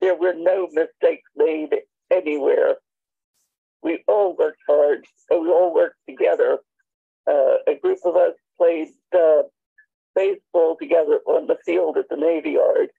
There 0.01 0.15
were 0.15 0.33
no 0.33 0.67
mistakes 0.71 1.29
made 1.35 1.69
anywhere. 2.11 2.75
We 3.83 4.03
all 4.07 4.35
worked 4.37 4.61
hard 4.67 5.05
and 5.29 5.41
we 5.41 5.49
all 5.49 5.73
worked 5.73 5.97
together 6.07 6.59
uh, 7.29 7.57
a 7.67 7.75
group 7.81 7.99
of 8.05 8.15
us 8.15 8.33
played 8.57 8.89
uh, 9.15 9.43
baseball 10.15 10.75
together 10.79 11.19
on 11.25 11.47
the 11.47 11.57
field 11.65 11.97
at 11.97 12.09
the 12.09 12.15
Navy 12.15 12.51
Yard. 12.51 12.89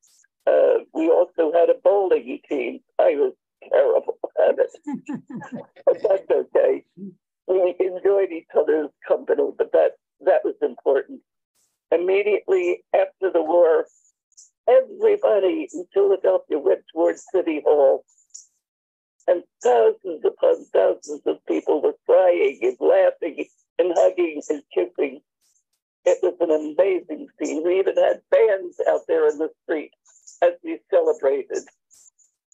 Uh, 0.46 0.84
we 0.94 1.08
also 1.08 1.52
had 1.52 1.68
a 1.68 1.78
bowling 1.82 2.40
team. 2.48 2.80
I 2.98 3.14
was 3.16 3.34
terrible 3.70 4.18
at 4.48 4.56
it, 4.58 4.70
but 5.86 5.96
that's 6.02 6.30
okay. 6.30 6.84
We 7.46 7.74
enjoyed 7.80 8.30
each 8.32 8.46
other's 8.58 8.90
company, 9.06 9.50
but 9.58 9.72
that 9.72 9.92
that 10.24 10.42
was 10.44 10.54
important. 10.62 11.20
Immediately 11.92 12.84
after 12.94 13.32
the 13.32 13.42
war, 13.42 13.86
everybody 14.70 15.68
in 15.72 15.84
Philadelphia 15.92 16.58
went 16.58 16.80
towards 16.92 17.24
City 17.32 17.60
Hall, 17.64 18.04
and 19.26 19.42
thousands 19.62 20.24
upon 20.24 20.64
thousands 20.72 21.22
of 21.26 21.44
people 21.46 21.82
were 21.82 21.94
crying 22.06 22.58
and 22.62 22.76
laughing 22.80 23.46
and 23.78 23.92
hugging 23.96 24.42
and 24.48 24.62
kissing. 24.74 25.20
It 26.04 26.18
was 26.22 26.34
an 26.40 26.50
amazing 26.50 27.28
scene. 27.38 27.62
We 27.64 27.78
even 27.78 27.96
had 27.96 28.22
bands 28.30 28.80
out 28.88 29.02
there 29.06 29.28
in 29.28 29.38
the 29.38 29.50
street 29.64 29.92
as 30.42 30.52
we 30.64 30.78
celebrated 30.90 31.64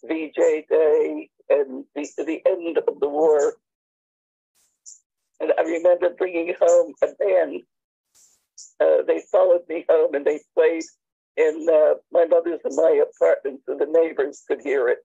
VJ 0.03 0.67
Day 0.69 1.29
and 1.49 1.85
the, 1.95 2.07
the 2.17 2.41
end 2.45 2.77
of 2.77 2.99
the 2.99 3.07
war. 3.07 3.53
And 5.39 5.53
I 5.57 5.61
remember 5.61 6.09
bringing 6.17 6.53
home 6.59 6.93
a 7.01 7.07
band. 7.19 7.61
Uh, 8.79 9.03
they 9.07 9.21
followed 9.31 9.61
me 9.69 9.85
home 9.87 10.13
and 10.15 10.25
they 10.25 10.39
played 10.53 10.83
in 11.37 11.67
uh, 11.71 11.93
my 12.11 12.25
mother's 12.25 12.59
and 12.63 12.75
my 12.75 13.03
apartment 13.09 13.61
so 13.65 13.77
the 13.77 13.85
neighbors 13.85 14.43
could 14.47 14.61
hear 14.61 14.87
it. 14.89 14.99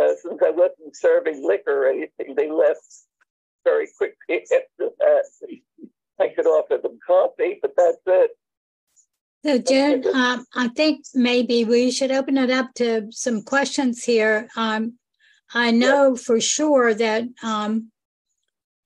Uh, 0.00 0.14
since 0.22 0.40
I 0.44 0.50
wasn't 0.50 0.96
serving 0.96 1.46
liquor 1.46 1.86
or 1.86 1.90
anything, 1.90 2.34
they 2.34 2.50
left 2.50 2.80
very 3.64 3.88
quickly 3.96 4.42
after 4.42 4.64
that. 4.98 5.24
I 6.18 6.28
could 6.28 6.46
offer 6.46 6.78
them 6.82 6.98
coffee, 7.06 7.58
but 7.60 7.72
that's 7.76 7.98
it. 8.06 8.30
So, 9.44 9.58
June, 9.58 10.04
um, 10.14 10.44
I 10.54 10.68
think 10.68 11.06
maybe 11.14 11.64
we 11.64 11.90
should 11.90 12.10
open 12.10 12.36
it 12.36 12.50
up 12.50 12.74
to 12.74 13.06
some 13.10 13.42
questions 13.42 14.04
here. 14.04 14.48
Um, 14.54 14.98
I 15.54 15.70
know 15.70 16.14
for 16.14 16.40
sure 16.40 16.92
that 16.92 17.24
um, 17.42 17.90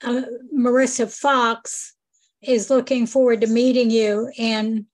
uh, 0.04 0.22
Marissa 0.56 1.10
Fox 1.12 1.94
is 2.40 2.70
looking 2.70 3.06
forward 3.06 3.40
to 3.40 3.48
meeting 3.48 3.90
you, 3.90 4.30
and 4.38 4.86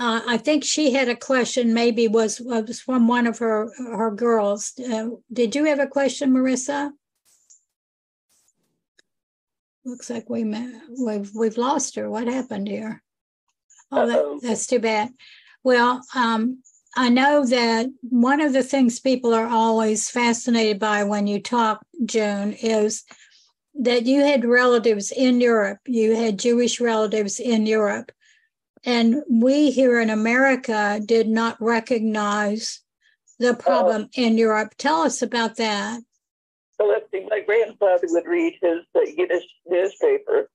uh, 0.00 0.22
I 0.26 0.38
think 0.38 0.64
she 0.64 0.92
had 0.92 1.10
a 1.10 1.14
question. 1.14 1.74
Maybe 1.74 2.08
was 2.08 2.40
was 2.40 2.80
from 2.80 3.06
one 3.06 3.26
of 3.26 3.38
her 3.38 3.70
her 3.76 4.10
girls. 4.10 4.72
Uh, 4.78 5.10
did 5.30 5.54
you 5.54 5.66
have 5.66 5.78
a 5.78 5.86
question, 5.86 6.32
Marissa? 6.32 6.92
Looks 9.84 10.08
like 10.08 10.30
we 10.30 10.44
we've 10.98 11.30
we've 11.34 11.58
lost 11.58 11.96
her. 11.96 12.08
What 12.08 12.28
happened 12.28 12.66
here? 12.66 13.02
Oh, 13.92 14.06
that, 14.06 14.40
that's 14.42 14.66
too 14.66 14.78
bad. 14.78 15.10
Well, 15.64 16.00
um, 16.14 16.62
I 16.96 17.10
know 17.10 17.44
that 17.44 17.88
one 18.00 18.40
of 18.40 18.54
the 18.54 18.62
things 18.62 19.00
people 19.00 19.34
are 19.34 19.46
always 19.46 20.08
fascinated 20.08 20.78
by 20.78 21.04
when 21.04 21.26
you 21.26 21.42
talk, 21.42 21.84
June, 22.06 22.54
is 22.54 23.04
that 23.74 24.06
you 24.06 24.22
had 24.22 24.46
relatives 24.46 25.12
in 25.12 25.42
Europe. 25.42 25.80
You 25.86 26.16
had 26.16 26.38
Jewish 26.38 26.80
relatives 26.80 27.38
in 27.38 27.66
Europe. 27.66 28.12
And 28.84 29.22
we 29.28 29.70
here 29.70 30.00
in 30.00 30.10
America 30.10 31.00
did 31.04 31.28
not 31.28 31.56
recognize 31.60 32.80
the 33.38 33.54
problem 33.54 34.08
in 34.14 34.38
Europe. 34.38 34.74
Tell 34.78 35.02
us 35.02 35.22
about 35.22 35.56
that. 35.56 36.00
So 36.78 36.86
let's 36.86 37.10
see, 37.10 37.26
my 37.28 37.40
grandfather 37.40 38.06
would 38.08 38.26
read 38.26 38.54
his 38.62 38.80
uh, 38.94 39.00
Yiddish 39.00 39.44
newspaper 39.66 40.48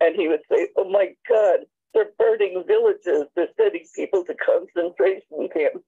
and 0.00 0.14
he 0.14 0.28
would 0.28 0.42
say, 0.50 0.68
Oh 0.76 0.88
my 0.88 1.14
God, 1.28 1.60
they're 1.94 2.10
burning 2.18 2.62
villages, 2.66 3.26
they're 3.34 3.48
sending 3.56 3.84
people 3.94 4.24
to 4.24 4.34
concentration 4.34 5.48
camps. 5.52 5.84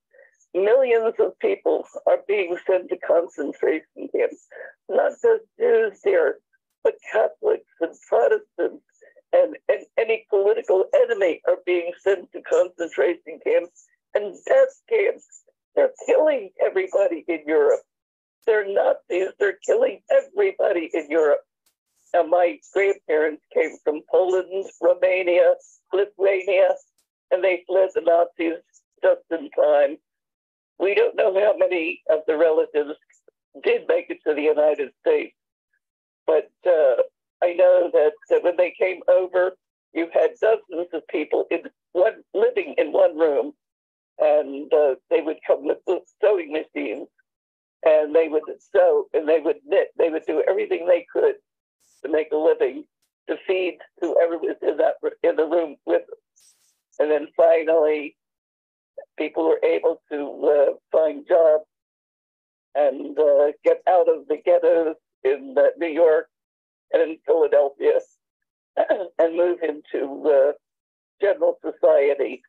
Millions 0.52 1.14
of 1.18 1.38
people 1.40 1.84
are 2.06 2.18
being 2.28 2.56
sent 2.66 2.88
to 2.88 2.96
concentration 2.98 4.08
camps, 4.14 4.46
not 4.88 5.12
just 5.22 5.44
Jews 5.58 5.98
here, 6.04 6.38
but 6.84 6.94
Catholics 7.12 7.70
and 7.80 7.94
Protestants 8.08 8.84
and, 9.34 9.56
and 9.68 9.80
any 9.98 10.26
political 10.30 10.84
enemy 10.94 11.40
are 11.48 11.58
being 11.66 11.90
sent 12.02 12.30
to 12.32 12.42
concentration 12.42 13.40
camps 13.44 13.86
and 14.14 14.36
death 14.46 14.80
camps. 14.88 15.26
They're 15.74 15.90
killing 16.06 16.50
everybody 16.64 17.24
in 17.26 17.40
Europe. 17.46 17.80
They're 18.46 18.66
Nazis. 18.72 19.32
They're 19.40 19.58
killing 19.66 20.00
everybody 20.10 20.90
in 20.94 21.10
Europe. 21.10 21.40
Now, 22.12 22.22
my 22.22 22.60
grandparents 22.72 23.42
came 23.52 23.76
from 23.82 24.02
Poland, 24.08 24.66
Romania, 24.80 25.54
Lithuania, 25.92 26.68
and 27.32 27.42
they 27.42 27.64
fled 27.66 27.88
the 27.94 28.02
Nazis 28.02 28.62
just 29.02 29.22
in 29.32 29.50
time. 29.50 29.96
We 30.78 30.94
don't 30.94 31.16
know 31.16 31.34
how 31.34 31.56
many 31.56 32.02
of 32.08 32.20
the 32.28 32.36
relatives 32.36 32.96
did 33.64 33.88
make 33.88 34.10
it 34.10 34.18
to 34.26 34.34
the 34.34 34.42
United 34.42 34.92
States, 35.00 35.34
but 36.26 36.50
uh, 36.66 37.02
I 37.42 37.52
know 37.54 37.90
that, 37.92 38.12
that 38.30 38.42
when 38.42 38.56
they 38.56 38.74
came 38.78 39.00
over, 39.08 39.52
you 39.92 40.08
had 40.12 40.30
dozens 40.40 40.88
of 40.92 41.06
people 41.08 41.46
in 41.50 41.62
one 41.92 42.22
living 42.32 42.74
in 42.78 42.92
one 42.92 43.18
room, 43.18 43.52
and 44.18 44.72
uh, 44.72 44.94
they 45.10 45.20
would 45.20 45.38
come 45.46 45.66
with 45.66 45.78
sewing 46.20 46.52
machines, 46.52 47.08
and 47.84 48.14
they 48.14 48.28
would 48.28 48.42
sew 48.58 49.06
and 49.12 49.28
they 49.28 49.40
would 49.40 49.58
knit. 49.66 49.88
They 49.98 50.10
would 50.10 50.24
do 50.26 50.42
everything 50.48 50.86
they 50.86 51.06
could 51.12 51.36
to 52.04 52.10
make 52.10 52.32
a 52.32 52.36
living 52.36 52.84
to 53.28 53.36
feed 53.46 53.78
whoever 54.00 54.38
was 54.38 54.56
in 54.62 54.76
that 54.76 54.94
in 55.22 55.36
the 55.36 55.46
room 55.46 55.76
with 55.86 56.02
them. 56.06 56.18
And 56.98 57.10
then 57.10 57.28
finally, 57.36 58.16
people 59.18 59.48
were 59.48 59.60
able 59.64 60.00
to 60.10 60.68
uh, 60.70 60.74
find 60.92 61.26
jobs 61.26 61.64
and 62.74 63.18
uh, 63.18 63.52
get 63.64 63.82
out 63.88 64.08
of 64.08 64.26
the 64.28 64.36
ghettos 64.44 64.96
in 65.24 65.54
uh, 65.56 65.62
New 65.78 65.88
York 65.88 66.28
and 66.92 67.02
in 67.02 67.18
Philadelphia 67.26 68.00
and 69.18 69.36
move 69.36 69.58
into 69.62 70.28
uh, 70.28 70.52
general 71.20 71.58
society. 71.62 72.42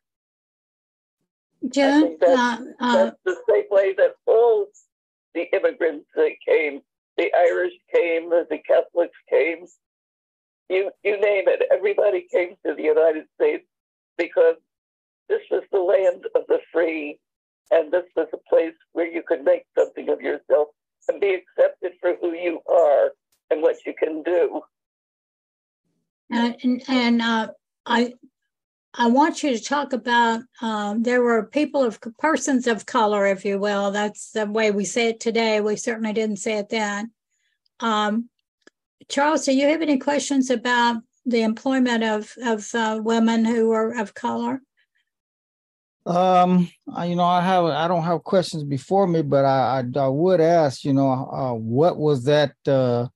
June, 1.68 2.16
that's, 2.20 2.32
uh, 2.32 2.64
uh, 2.80 2.92
that's 2.92 3.16
the 3.24 3.36
same 3.48 3.64
way 3.70 3.94
that 3.96 4.14
all 4.26 4.66
the 5.34 5.44
immigrants 5.54 6.06
that 6.14 6.32
came, 6.46 6.80
the 7.16 7.30
Irish 7.36 7.72
came, 7.92 8.30
the 8.30 8.58
Catholics 8.66 9.16
came, 9.28 9.66
you 10.68 10.90
you 11.02 11.20
name 11.20 11.44
it. 11.48 11.62
Everybody 11.72 12.26
came 12.30 12.56
to 12.64 12.74
the 12.74 12.82
United 12.82 13.24
States 13.40 13.64
because 14.18 14.56
this 15.28 15.42
was 15.50 15.62
the 15.72 15.78
land 15.78 16.24
of 16.34 16.42
the 16.48 16.58
free, 16.72 17.18
and 17.70 17.92
this 17.92 18.04
was 18.14 18.28
a 18.32 18.48
place 18.48 18.74
where 18.92 19.06
you 19.06 19.22
could 19.26 19.44
make 19.44 19.64
something 19.76 20.08
of 20.08 20.20
yourself 20.20 20.68
and 21.08 21.20
be 21.20 21.34
accepted 21.34 21.92
for 22.00 22.16
who 22.20 22.32
you 22.32 22.60
are 22.68 23.12
and 23.50 23.62
what 23.62 23.76
you 23.86 23.94
can 23.98 24.22
do. 24.22 24.60
and 26.30 26.82
and 26.88 27.22
uh, 27.22 27.48
I 27.84 28.14
I 28.94 29.08
want 29.08 29.42
you 29.42 29.56
to 29.56 29.62
talk 29.62 29.92
about 29.92 30.40
um, 30.62 31.02
there 31.02 31.22
were 31.22 31.46
people 31.46 31.82
of 31.84 32.00
persons 32.18 32.66
of 32.66 32.86
color, 32.86 33.26
if 33.26 33.44
you 33.44 33.58
will. 33.58 33.90
That's 33.90 34.30
the 34.30 34.46
way 34.46 34.70
we 34.70 34.84
say 34.84 35.08
it 35.08 35.20
today. 35.20 35.60
We 35.60 35.76
certainly 35.76 36.12
didn't 36.12 36.38
say 36.38 36.58
it 36.58 36.70
then. 36.70 37.10
Um, 37.80 38.30
Charles, 39.08 39.44
do 39.44 39.52
you 39.52 39.68
have 39.68 39.82
any 39.82 39.98
questions 39.98 40.50
about 40.50 41.02
the 41.24 41.42
employment 41.42 42.04
of 42.04 42.32
of 42.42 42.68
uh, 42.74 43.00
women 43.02 43.44
who 43.44 43.72
are 43.72 43.92
of 43.98 44.14
color? 44.14 44.60
Um, 46.06 46.70
I- 46.94 47.06
you 47.06 47.16
know, 47.16 47.24
I 47.24 47.40
have 47.40 47.64
I 47.64 47.88
don't 47.88 48.04
have 48.04 48.22
questions 48.24 48.62
before 48.64 49.06
me, 49.06 49.22
but 49.22 49.44
I 49.44 49.80
I, 49.80 50.00
I 50.00 50.08
would 50.08 50.40
ask, 50.40 50.84
you 50.84 50.92
know, 50.92 51.10
uh, 51.10 51.54
what 51.54 51.98
was 51.98 52.24
that 52.24 52.54
uh, 52.66 53.08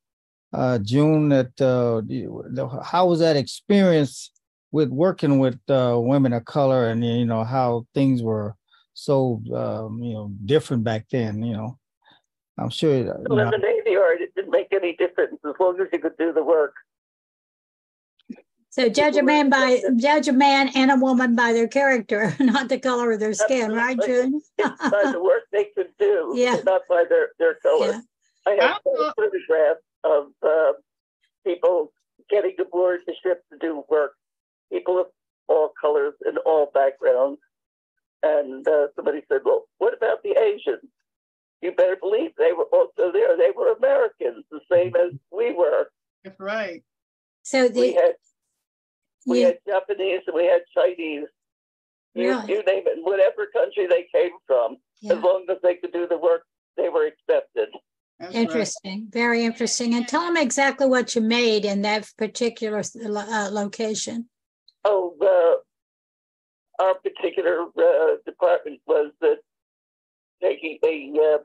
uh, 0.52 0.78
June 0.78 1.28
that 1.28 1.60
uh, 1.60 2.82
how 2.82 3.06
was 3.06 3.20
that 3.20 3.36
experience 3.36 4.32
with 4.72 4.88
working 4.88 5.38
with 5.38 5.58
uh, 5.68 5.96
women 5.98 6.32
of 6.32 6.44
color, 6.44 6.88
and 6.88 7.04
you 7.04 7.24
know 7.26 7.44
how 7.44 7.86
things 7.94 8.22
were 8.22 8.56
so 8.94 9.42
um, 9.54 10.02
you 10.02 10.14
know 10.14 10.32
different 10.44 10.84
back 10.84 11.06
then. 11.10 11.42
You 11.42 11.54
know, 11.54 11.78
I'm 12.60 12.70
sure. 12.70 12.94
you 12.96 13.04
So 13.06 13.12
in 13.14 13.36
know, 13.36 13.50
the 13.50 13.58
Navy 13.58 13.92
Yard, 13.92 14.20
it 14.20 14.34
didn't 14.34 14.50
make 14.50 14.68
any 14.72 14.94
difference 14.96 15.38
as 15.46 15.54
long 15.58 15.80
as 15.80 15.88
you 15.92 15.98
could 15.98 16.16
do 16.18 16.32
the 16.32 16.42
work. 16.44 16.74
So 18.72 18.88
judge 18.88 19.16
a 19.16 19.22
man 19.22 19.50
by 19.50 19.80
judge 19.96 20.28
a 20.28 20.32
man 20.32 20.70
and 20.76 20.92
a 20.92 20.96
woman 20.96 21.34
by 21.34 21.52
their 21.52 21.66
character, 21.66 22.36
not 22.40 22.68
the 22.68 22.78
color 22.78 23.12
of 23.12 23.18
their 23.20 23.34
skin, 23.34 23.72
right, 23.72 23.98
Absolutely. 23.98 24.30
June? 24.30 24.42
It's 24.58 24.90
by 24.90 25.10
the 25.10 25.20
work 25.22 25.42
they 25.50 25.66
could 25.74 25.88
do, 25.98 26.32
Yeah. 26.36 26.60
not 26.64 26.82
by 26.88 27.04
their, 27.08 27.30
their 27.38 27.54
color. 27.54 27.86
Yeah. 27.86 28.00
I 28.46 28.50
have 28.52 28.60
I 28.60 28.78
thought- 28.84 29.16
photographs 29.16 29.80
of 30.04 30.26
uh, 30.42 30.72
people 31.44 31.92
getting 32.28 32.54
aboard 32.60 33.00
the 33.06 33.14
ship 33.22 33.42
to 33.52 33.58
do 33.58 33.82
work, 33.88 34.12
people 34.72 35.00
of 35.00 35.06
all 35.48 35.72
colors 35.80 36.14
and 36.24 36.38
all 36.38 36.70
backgrounds. 36.72 37.40
And 38.22 38.66
uh, 38.68 38.88
somebody 38.94 39.22
said, 39.28 39.40
Well, 39.44 39.64
what 39.78 39.94
about 39.96 40.22
the 40.22 40.30
Asians? 40.38 40.84
You 41.62 41.72
better 41.72 41.96
believe 42.00 42.30
they 42.38 42.52
were 42.52 42.68
also 42.72 43.12
there. 43.12 43.36
They 43.36 43.50
were 43.54 43.72
Americans, 43.72 44.44
the 44.50 44.60
same 44.70 44.94
as 44.96 45.12
we 45.30 45.52
were. 45.52 45.90
That's 46.24 46.40
right. 46.40 46.82
So 47.42 47.68
We 47.68 47.92
had 47.92 48.14
we 49.26 49.40
you, 49.40 49.46
had 49.46 49.58
Japanese 49.66 50.22
and 50.26 50.34
we 50.34 50.46
had 50.46 50.62
Chinese. 50.74 51.26
You, 52.14 52.28
Really? 52.28 52.52
you 52.52 52.62
name 52.64 52.84
it, 52.86 52.98
whatever 53.02 53.46
country 53.52 53.86
they 53.86 54.06
came 54.12 54.32
from, 54.46 54.78
as 55.08 55.18
long 55.22 55.46
as 55.48 55.58
they 55.62 55.76
could 55.76 55.92
do 55.92 56.08
the 56.08 56.18
work, 56.18 56.42
they 56.76 56.88
were 56.88 57.06
accepted. 57.06 57.68
That's 58.18 58.34
right. 58.34 58.42
interesting, 58.42 59.08
very 59.10 59.44
interesting. 59.44 59.94
And 59.94 60.08
tell 60.08 60.22
them 60.22 60.36
exactly 60.36 60.86
what 60.86 61.14
you 61.14 61.20
made 61.20 61.64
in 61.64 61.82
that 61.82 62.10
particular 62.18 62.82
uh, 63.04 63.48
location. 63.52 64.28
Oh, 64.84 65.14
uh, 65.20 66.82
our 66.82 66.94
particular 66.96 67.66
uh, 67.78 68.16
department 68.26 68.80
was 68.86 69.12
uh, 69.22 69.36
taking 70.42 70.78
a 70.84 71.12
uh, 71.16 71.38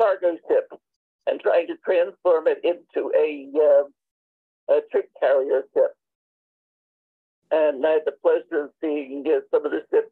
cargo 0.00 0.36
ship 0.48 0.70
and 1.26 1.40
trying 1.40 1.66
to 1.68 1.74
transform 1.84 2.46
it 2.48 2.60
into 2.62 3.10
a, 3.16 3.48
uh, 3.56 4.74
a 4.74 4.80
trip 4.90 5.08
carrier 5.20 5.62
ship. 5.74 5.92
And 7.50 7.84
I 7.86 7.92
had 7.92 8.02
the 8.04 8.12
pleasure 8.22 8.64
of 8.64 8.70
seeing 8.80 9.24
uh, 9.26 9.40
some 9.50 9.64
of 9.64 9.72
the 9.72 9.82
ships 9.90 10.10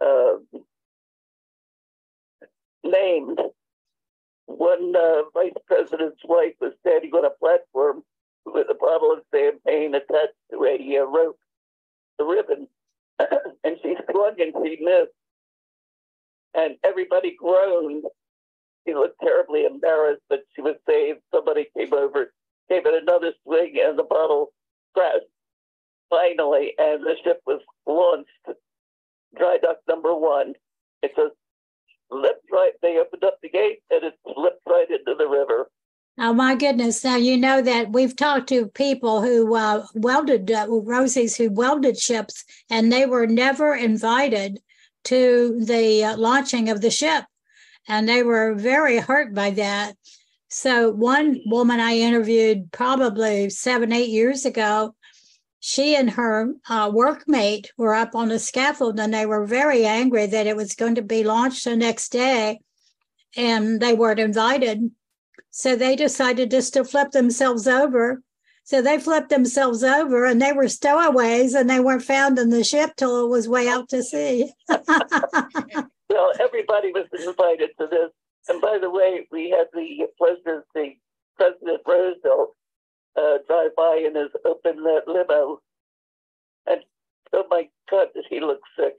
uh, 0.00 0.58
named. 2.84 3.38
One 4.46 4.94
uh, 4.96 5.22
vice 5.34 5.52
president's 5.66 6.20
wife 6.24 6.54
was 6.60 6.72
standing 6.80 7.12
on 7.12 7.24
a 7.24 7.30
platform 7.38 8.02
with 8.46 8.66
a 8.70 8.74
bottle 8.74 9.12
of 9.12 9.20
champagne 9.34 9.94
attached 9.94 10.34
to 10.50 10.64
a 10.64 10.98
uh, 10.98 11.04
rope, 11.04 11.38
the 12.18 12.24
ribbon, 12.24 12.66
and 13.18 13.76
she 13.82 13.94
swung 14.10 14.34
and 14.38 14.54
she 14.64 14.78
missed. 14.82 15.12
And 16.54 16.76
everybody 16.82 17.36
groaned. 17.38 18.04
She 18.86 18.94
looked 18.94 19.20
terribly 19.20 19.64
embarrassed, 19.64 20.22
but 20.28 20.40
she 20.54 20.62
was 20.62 20.76
saved. 20.88 21.20
Somebody 21.34 21.66
came 21.76 21.92
over, 21.92 22.32
gave 22.68 22.86
it 22.86 23.02
another 23.02 23.32
swing, 23.44 23.74
and 23.82 23.98
the 23.98 24.04
bottle 24.04 24.52
crashed 24.94 25.26
finally, 26.10 26.74
and 26.78 27.02
the 27.02 27.14
ship 27.24 27.40
was 27.46 27.60
launched. 27.86 28.58
Dry 29.36 29.58
dock 29.62 29.76
number 29.88 30.14
one. 30.14 30.54
It 31.02 31.12
just 31.14 31.34
slipped 32.10 32.46
right. 32.50 32.72
They 32.82 32.98
opened 32.98 33.24
up 33.24 33.38
the 33.42 33.50
gate, 33.50 33.80
and 33.90 34.04
it 34.04 34.14
slipped 34.34 34.62
right 34.66 34.90
into 34.90 35.14
the 35.16 35.28
river. 35.28 35.70
Oh 36.20 36.32
my 36.32 36.56
goodness! 36.56 37.04
Now 37.04 37.16
you 37.16 37.36
know 37.36 37.62
that 37.62 37.92
we've 37.92 38.16
talked 38.16 38.48
to 38.48 38.66
people 38.66 39.22
who 39.22 39.54
uh, 39.54 39.86
welded 39.94 40.50
uh, 40.50 40.66
Rosie's 40.68 41.36
who 41.36 41.50
welded 41.50 41.98
ships, 41.98 42.44
and 42.70 42.90
they 42.90 43.06
were 43.06 43.26
never 43.26 43.74
invited 43.74 44.60
to 45.04 45.60
the 45.60 46.04
uh, 46.04 46.16
launching 46.16 46.68
of 46.70 46.80
the 46.80 46.90
ship, 46.90 47.24
and 47.88 48.08
they 48.08 48.22
were 48.22 48.54
very 48.54 48.98
hurt 48.98 49.34
by 49.34 49.50
that. 49.50 49.96
So 50.48 50.90
one 50.90 51.40
woman 51.46 51.80
I 51.80 51.96
interviewed 51.96 52.70
probably 52.70 53.50
seven, 53.50 53.92
eight 53.92 54.10
years 54.10 54.44
ago, 54.44 54.94
she 55.60 55.96
and 55.96 56.10
her 56.10 56.54
uh, 56.68 56.90
workmate 56.90 57.66
were 57.76 57.94
up 57.94 58.14
on 58.14 58.28
the 58.28 58.38
scaffold, 58.38 59.00
and 59.00 59.12
they 59.12 59.26
were 59.26 59.44
very 59.44 59.84
angry 59.84 60.26
that 60.26 60.46
it 60.46 60.56
was 60.56 60.74
going 60.74 60.94
to 60.94 61.02
be 61.02 61.24
launched 61.24 61.64
the 61.64 61.76
next 61.76 62.10
day, 62.10 62.60
and 63.36 63.80
they 63.80 63.94
weren't 63.94 64.20
invited. 64.20 64.90
So 65.50 65.74
they 65.74 65.96
decided 65.96 66.50
just 66.50 66.74
to 66.74 66.84
flip 66.84 67.10
themselves 67.10 67.66
over. 67.66 68.22
So 68.64 68.82
they 68.82 69.00
flipped 69.00 69.30
themselves 69.30 69.82
over 69.82 70.26
and 70.26 70.42
they 70.42 70.52
were 70.52 70.68
stowaways 70.68 71.54
and 71.54 71.70
they 71.70 71.80
weren't 71.80 72.02
found 72.02 72.38
in 72.38 72.50
the 72.50 72.62
ship 72.62 72.90
till 72.96 73.24
it 73.24 73.28
was 73.30 73.48
way 73.48 73.66
out 73.66 73.88
to 73.88 74.02
sea. 74.02 74.52
Well, 76.68 76.78
everybody 76.78 77.08
was 77.10 77.26
invited 77.26 77.70
to 77.80 77.86
this. 77.86 78.10
And 78.48 78.60
by 78.60 78.78
the 78.80 78.90
way, 78.90 79.26
we 79.30 79.50
had 79.50 79.66
the 79.72 80.06
pleasure 80.18 80.60
to 80.60 80.62
see 80.74 81.00
President 81.36 81.80
Roosevelt 81.86 82.56
uh, 83.16 83.38
drive 83.46 83.74
by 83.76 84.02
in 84.06 84.14
his 84.14 84.30
open 84.44 84.82
limo. 85.06 85.60
And 86.66 86.80
oh 87.32 87.44
my 87.50 87.68
God, 87.90 88.08
did 88.14 88.24
he 88.30 88.40
look 88.40 88.60
sick? 88.78 88.94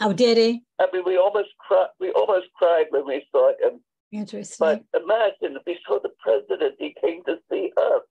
Oh, 0.00 0.12
did 0.12 0.38
he? 0.38 0.62
I 0.78 0.86
mean, 0.92 1.02
we 1.04 1.18
almost 1.18 1.50
cried. 1.58 1.88
We 1.98 2.10
almost 2.12 2.46
cried 2.54 2.86
when 2.90 3.06
we 3.06 3.24
saw 3.30 3.50
him. 3.60 3.80
Interesting. 4.12 4.56
But 4.58 4.84
imagine 5.00 5.56
if 5.56 5.62
we 5.66 5.78
saw 5.86 6.00
the 6.00 6.10
president, 6.18 6.74
he 6.78 6.94
came 7.00 7.22
to 7.24 7.36
see 7.50 7.70
us. 7.76 8.02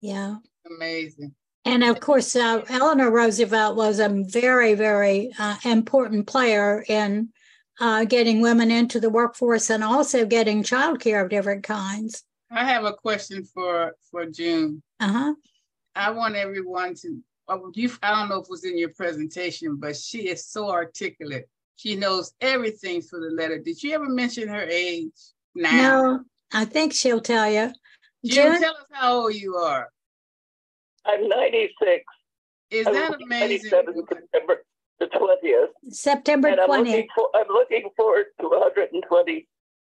yeah. 0.00 0.36
Amazing. 0.76 1.34
And 1.64 1.82
of 1.82 2.00
course, 2.00 2.36
uh, 2.36 2.62
Eleanor 2.68 3.10
Roosevelt 3.10 3.76
was 3.76 4.00
a 4.00 4.08
very, 4.08 4.74
very 4.74 5.30
uh, 5.38 5.56
important 5.64 6.26
player 6.26 6.84
in 6.88 7.30
uh, 7.80 8.04
getting 8.04 8.40
women 8.40 8.70
into 8.70 9.00
the 9.00 9.10
workforce 9.10 9.70
and 9.70 9.84
also 9.84 10.26
getting 10.26 10.62
childcare 10.62 11.22
of 11.22 11.30
different 11.30 11.62
kinds. 11.62 12.24
I 12.50 12.64
have 12.64 12.84
a 12.84 12.92
question 12.92 13.44
for 13.44 13.94
for 14.10 14.26
June. 14.26 14.82
Uh 15.00 15.08
huh. 15.08 15.34
I 15.94 16.10
want 16.10 16.36
everyone 16.36 16.94
to. 16.96 17.18
You, 17.74 17.90
I 18.02 18.10
don't 18.10 18.28
know 18.28 18.40
if 18.40 18.44
it 18.44 18.50
was 18.50 18.64
in 18.64 18.76
your 18.76 18.90
presentation, 18.90 19.76
but 19.76 19.96
she 19.96 20.28
is 20.28 20.46
so 20.46 20.68
articulate. 20.68 21.48
She 21.76 21.96
knows 21.96 22.32
everything 22.42 23.00
for 23.00 23.20
the 23.20 23.30
letter. 23.30 23.58
Did 23.58 23.82
you 23.82 23.94
ever 23.94 24.08
mention 24.08 24.48
her 24.48 24.62
age? 24.62 25.12
Now, 25.54 26.02
No, 26.02 26.24
I 26.52 26.66
think 26.66 26.92
she'll 26.92 27.22
tell 27.22 27.50
you. 27.50 27.72
June, 28.24 28.52
June? 28.52 28.60
tell 28.60 28.74
us 28.74 28.84
how 28.90 29.22
old 29.22 29.34
you 29.34 29.54
are. 29.56 29.88
I'm 31.06 31.26
96. 31.26 32.04
Is 32.70 32.86
I 32.86 32.92
that 32.92 33.10
was 33.12 33.20
amazing? 33.22 33.70
97 33.70 33.94
September 34.08 34.64
the 35.00 35.06
20th. 35.06 35.68
September 35.92 36.48
And 36.48 36.60
I'm 36.60 36.68
20th. 36.68 36.78
looking, 36.86 37.08
for, 37.14 37.30
I'm 37.34 37.48
looking 37.48 37.88
forward 37.96 38.26
to 38.40 38.48
120. 38.48 39.48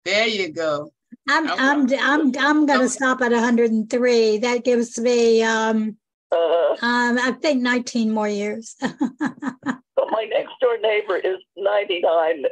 There 0.05 0.27
you 0.27 0.49
go. 0.53 0.93
I'm, 1.29 1.51
I'm, 1.51 1.93
I'm, 1.99 2.33
I'm 2.39 2.67
gonna 2.67 2.89
stop 2.89 3.21
at 3.21 3.33
103. 3.33 4.39
That 4.39 4.65
gives 4.65 4.99
me, 4.99 5.43
um, 5.43 5.97
Uh, 6.33 6.77
um, 6.83 7.19
I 7.19 7.37
think 7.43 7.63
19 7.63 8.11
more 8.13 8.29
years. 8.29 8.77
but 8.81 10.07
my 10.11 10.25
next 10.31 10.53
door 10.61 10.79
neighbor 10.81 11.17
is 11.17 11.37
99, 11.57 12.45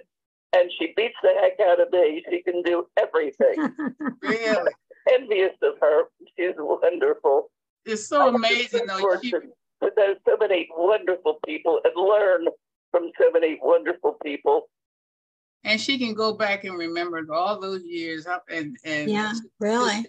and 0.55 0.71
she 0.79 0.93
beats 0.97 1.15
the 1.23 1.31
heck 1.41 1.61
out 1.69 1.81
of 1.81 1.93
me. 1.93 2.25
She 2.31 2.43
can 2.43 2.63
do 2.63 2.87
everything. 2.97 3.57
Really, 4.23 4.73
Envious 5.13 5.55
of 5.63 5.75
her. 5.81 6.03
She's 6.37 6.55
wonderful. 6.59 7.51
it's 7.87 8.07
so 8.09 8.35
amazing 8.35 8.87
though. 8.87 9.17
She, 9.23 9.33
Fortunate 9.81 9.97
to 9.97 10.09
know 10.09 10.14
so 10.27 10.37
many 10.41 10.69
wonderful 10.77 11.38
people 11.47 11.81
and 11.85 11.93
learn 11.97 12.47
from 12.91 13.11
so 13.21 13.31
many 13.33 13.59
wonderful 13.62 14.17
people. 14.25 14.69
and 15.64 15.81
she 15.81 15.99
can 15.99 16.14
go 16.14 16.33
back 16.33 16.64
and 16.64 16.79
remember 16.79 17.27
all 17.33 17.61
those 17.61 17.83
years 17.85 18.27
up 18.27 18.45
and 18.49 18.77
and 18.85 19.11
Yeah, 19.11 19.33
really. 19.61 20.07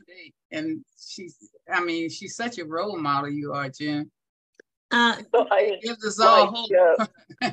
And 0.52 0.84
she's, 1.08 1.36
I 1.72 1.84
mean, 1.84 2.10
she's 2.10 2.36
such 2.36 2.58
a 2.58 2.66
role 2.66 2.98
model. 2.98 3.30
You 3.30 3.54
are, 3.54 3.70
Jim. 3.70 4.10
Uh, 4.92 5.18
So 5.32 5.46
I, 5.52 5.78
Gives 5.84 6.04
us 6.06 6.20
all 6.20 6.48
hope. 6.48 6.72
Uh, 6.72 7.06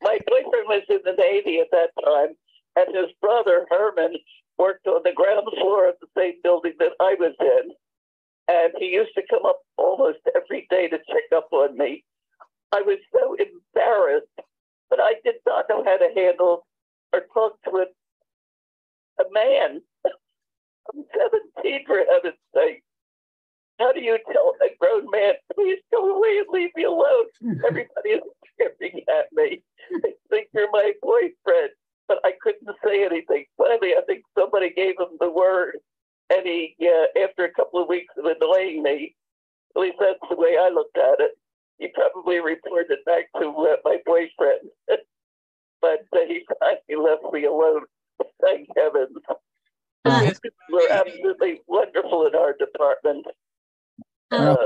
my 0.00 0.18
boyfriend 0.26 0.66
was 0.66 0.82
in 0.88 1.00
the 1.04 1.12
Navy 1.18 1.60
at 1.60 1.70
that 1.72 1.90
time, 2.02 2.34
and 2.76 2.94
his 2.94 3.12
brother 3.20 3.66
Herman 3.70 4.16
worked 4.56 4.86
on 4.86 5.02
the 5.04 5.12
ground 5.12 5.46
floor 5.58 5.88
of 5.88 5.96
the 6.00 6.06
same 6.16 6.34
building 6.42 6.72
that 6.78 6.92
I 7.00 7.16
was 7.18 7.34
in. 7.40 7.72
And 8.48 8.72
he 8.78 8.86
used 8.86 9.14
to 9.16 9.22
come 9.30 9.46
up 9.46 9.60
almost 9.78 10.18
every 10.36 10.66
day 10.70 10.88
to 10.88 10.98
check 10.98 11.32
up 11.34 11.48
on 11.52 11.76
me. 11.78 12.04
I 12.72 12.82
was 12.82 12.98
so 13.12 13.34
embarrassed, 13.34 14.26
but 14.90 15.00
I 15.00 15.14
did 15.24 15.36
not 15.46 15.66
know 15.68 15.82
how 15.84 15.96
to 15.96 16.08
handle 16.14 16.66
or 17.12 17.22
talk 17.32 17.54
to 17.64 17.70
a, 17.70 19.22
a 19.22 19.24
man. 19.32 19.80
I'm 20.92 21.04
17 21.62 21.86
for 21.86 21.98
heaven's 21.98 22.38
sake. 22.54 22.82
How 23.78 23.92
do 23.92 24.00
you 24.00 24.18
tell 24.32 24.54
a 24.62 24.68
grown 24.78 25.10
man, 25.10 25.34
please 25.54 25.78
go 25.92 26.16
away 26.16 26.38
and 26.38 26.46
leave 26.50 26.70
me 26.76 26.84
alone? 26.84 27.26
Everybody 27.66 28.10
is 28.10 28.22
staring 28.54 29.02
at 29.08 29.26
me. 29.32 29.62
They 30.02 30.14
think 30.30 30.48
you're 30.52 30.70
my 30.70 30.92
boyfriend, 31.02 31.70
but 32.06 32.18
I 32.24 32.32
couldn't 32.40 32.68
say 32.84 33.04
anything. 33.04 33.46
Finally, 33.58 33.94
I 33.98 34.02
think 34.06 34.22
somebody 34.38 34.72
gave 34.74 34.94
him 34.98 35.16
the 35.18 35.30
word, 35.30 35.78
and 36.30 36.46
he, 36.46 36.76
uh, 36.82 37.20
after 37.22 37.44
a 37.44 37.52
couple 37.52 37.82
of 37.82 37.88
weeks 37.88 38.14
of 38.16 38.24
annoying 38.24 38.82
me, 38.82 39.14
at 39.76 39.80
least 39.80 39.96
that's 40.00 40.18
the 40.30 40.36
way 40.36 40.56
I 40.58 40.68
looked 40.68 40.96
at 40.96 41.20
it. 41.20 41.32
He 41.78 41.88
probably 41.88 42.38
reported 42.38 42.98
back 43.04 43.24
to 43.40 43.48
uh, 43.48 43.76
my 43.84 43.98
boyfriend, 44.06 44.70
but 45.80 46.04
uh, 46.12 46.18
he 46.28 46.44
finally 46.60 47.10
left 47.10 47.32
me 47.32 47.44
alone. 47.44 47.82
Thank 48.42 48.68
heavens. 48.76 49.16
Uh, 50.04 50.30
We're 50.70 50.90
absolutely 50.90 51.60
wonderful 51.66 52.26
in 52.26 52.34
our 52.34 52.54
department. 52.58 53.26
uh, 54.30 54.36
Uh, 54.36 54.56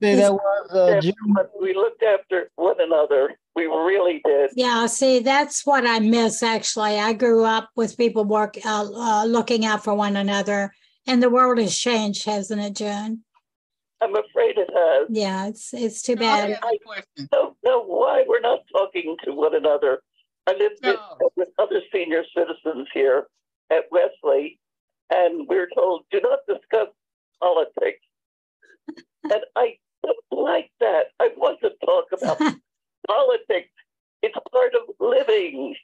that 0.00 0.32
was 0.32 0.70
uh, 0.72 0.96
and 0.96 1.48
we 1.60 1.74
looked 1.74 2.02
after 2.02 2.50
one 2.56 2.80
another. 2.80 3.38
We 3.54 3.66
really 3.66 4.20
did. 4.24 4.50
Yeah, 4.54 4.86
see, 4.86 5.20
that's 5.20 5.64
what 5.64 5.86
I 5.86 6.00
miss 6.00 6.42
actually. 6.42 6.98
I 6.98 7.12
grew 7.12 7.44
up 7.44 7.70
with 7.76 7.96
people 7.96 8.24
work 8.24 8.56
uh, 8.64 8.88
uh, 8.92 9.24
looking 9.24 9.64
out 9.64 9.84
for 9.84 9.94
one 9.94 10.16
another, 10.16 10.72
and 11.06 11.22
the 11.22 11.30
world 11.30 11.58
has 11.58 11.76
changed, 11.76 12.24
hasn't 12.24 12.60
it, 12.60 12.74
June? 12.74 13.22
I'm 14.02 14.14
afraid 14.14 14.58
it 14.58 14.70
has. 14.74 15.06
Yeah, 15.10 15.46
it's 15.46 15.72
it's 15.72 16.02
too 16.02 16.16
bad. 16.16 16.50
have 16.50 16.58
a 16.62 16.78
question. 16.84 17.28
don't 17.32 17.56
know 17.64 17.82
why 17.82 18.24
we're 18.28 18.40
not 18.40 18.60
talking 18.70 19.16
to 19.24 19.32
one 19.32 19.54
another. 19.54 20.00
I 20.46 20.52
live 20.52 20.72
with, 20.82 20.96
No. 21.20 21.30
with 21.36 21.48
other 21.58 21.80
senior 21.92 22.22
citizens 22.36 22.88
here 22.92 23.26
at 23.70 23.84
Wesley, 23.90 24.58
and 25.10 25.48
we're 25.48 25.68
told 25.74 26.04
do 26.10 26.20
not 26.20 26.40
discuss 26.48 26.88
politics. 27.40 28.00
and 29.24 29.40
I 29.56 29.76
don't 30.04 30.16
like 30.30 30.70
that. 30.80 31.06
I 31.18 31.30
want 31.36 31.60
to 31.62 31.70
talk 31.84 32.04
about 32.12 32.38
politics. 33.08 33.70
It's 34.22 34.36
part 34.52 34.72
of 34.74 34.94
living. 35.00 35.74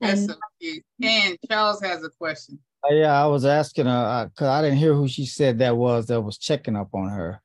That's 0.00 0.26
And. 0.26 0.82
And 1.02 1.38
Charles 1.50 1.80
has 1.82 2.04
a 2.04 2.10
question. 2.10 2.58
Uh, 2.84 2.94
yeah, 2.94 3.12
I 3.22 3.26
was 3.26 3.44
asking 3.44 3.86
her 3.86 4.30
because 4.32 4.48
I 4.48 4.62
didn't 4.62 4.78
hear 4.78 4.94
who 4.94 5.08
she 5.08 5.24
said 5.26 5.58
that 5.58 5.76
was 5.76 6.06
that 6.06 6.20
was 6.20 6.38
checking 6.38 6.76
up 6.76 6.88
on 6.94 7.08
her. 7.08 7.40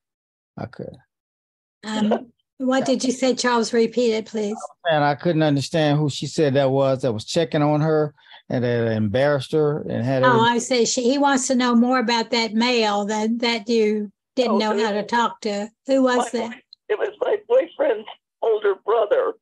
I 0.58 0.66
could, 0.66 0.96
um, 1.86 2.32
what 2.58 2.86
did 2.86 3.04
you 3.04 3.12
say, 3.12 3.34
Charles? 3.36 3.72
Repeat 3.72 4.14
it, 4.14 4.26
please. 4.26 4.58
and 4.92 5.04
I 5.04 5.16
couldn't 5.16 5.44
understand 5.44 5.98
who 5.98 6.10
she 6.10 6.28
said 6.28 6.54
that 6.56 6.72
was 6.72 7.04
that 7.04 7.14
was 7.14 7.24
checking 7.26 7.62
on 7.62 7.80
her 7.82 8.14
and 8.50 8.64
that 8.64 8.92
embarrassed 8.92 9.54
her 9.54 9.82
and 9.84 10.04
had 10.04 10.24
her. 10.24 10.30
Oh, 10.30 10.42
I 10.42 10.58
say 10.58 10.84
she. 10.84 11.04
He 11.04 11.18
wants 11.18 11.48
to 11.48 11.56
know 11.56 11.74
more 11.76 12.00
about 12.00 12.32
that 12.32 12.54
male 12.54 13.06
that 13.06 13.40
that 13.40 13.70
you 13.70 14.12
didn't 14.36 14.54
Oh, 14.54 14.74
know 14.74 14.86
how 14.86 14.92
to 14.92 15.04
talk 15.04 15.40
to. 15.42 15.70
Who 15.88 16.04
was 16.04 16.34
My 16.34 16.40
that? 16.40 16.58
It 16.90 16.98
was 17.00 17.12
my 17.22 17.38
boyfriend's 17.48 18.08
older 18.42 18.76
brother. 18.86 19.34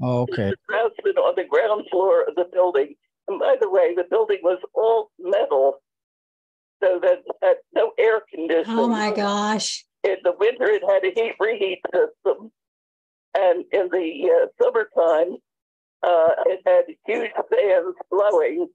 Oh, 0.00 0.22
okay. 0.22 0.52
draftsman 0.68 1.16
on 1.18 1.34
the 1.36 1.44
ground 1.44 1.84
floor 1.90 2.22
of 2.26 2.34
the 2.36 2.44
building. 2.52 2.94
And 3.32 3.40
by 3.40 3.56
the 3.58 3.70
way, 3.70 3.94
the 3.94 4.04
building 4.10 4.40
was 4.42 4.58
all 4.74 5.10
metal, 5.18 5.80
so 6.82 7.00
that 7.00 7.22
had 7.42 7.56
no 7.74 7.92
air 7.98 8.20
conditioning. 8.32 8.78
Oh 8.78 8.88
my 8.88 9.10
gosh! 9.14 9.86
In 10.04 10.16
the 10.22 10.34
winter, 10.38 10.66
it 10.66 10.82
had 10.86 11.02
a 11.04 11.14
heat 11.14 11.34
reheat 11.40 11.80
system, 11.86 12.52
and 13.34 13.64
in 13.72 13.88
the 13.90 14.30
uh, 14.30 14.46
summertime, 14.62 15.38
uh, 16.02 16.28
it 16.46 16.60
had 16.66 16.84
huge 17.06 17.30
fans 17.50 17.94
blowing, 18.10 18.68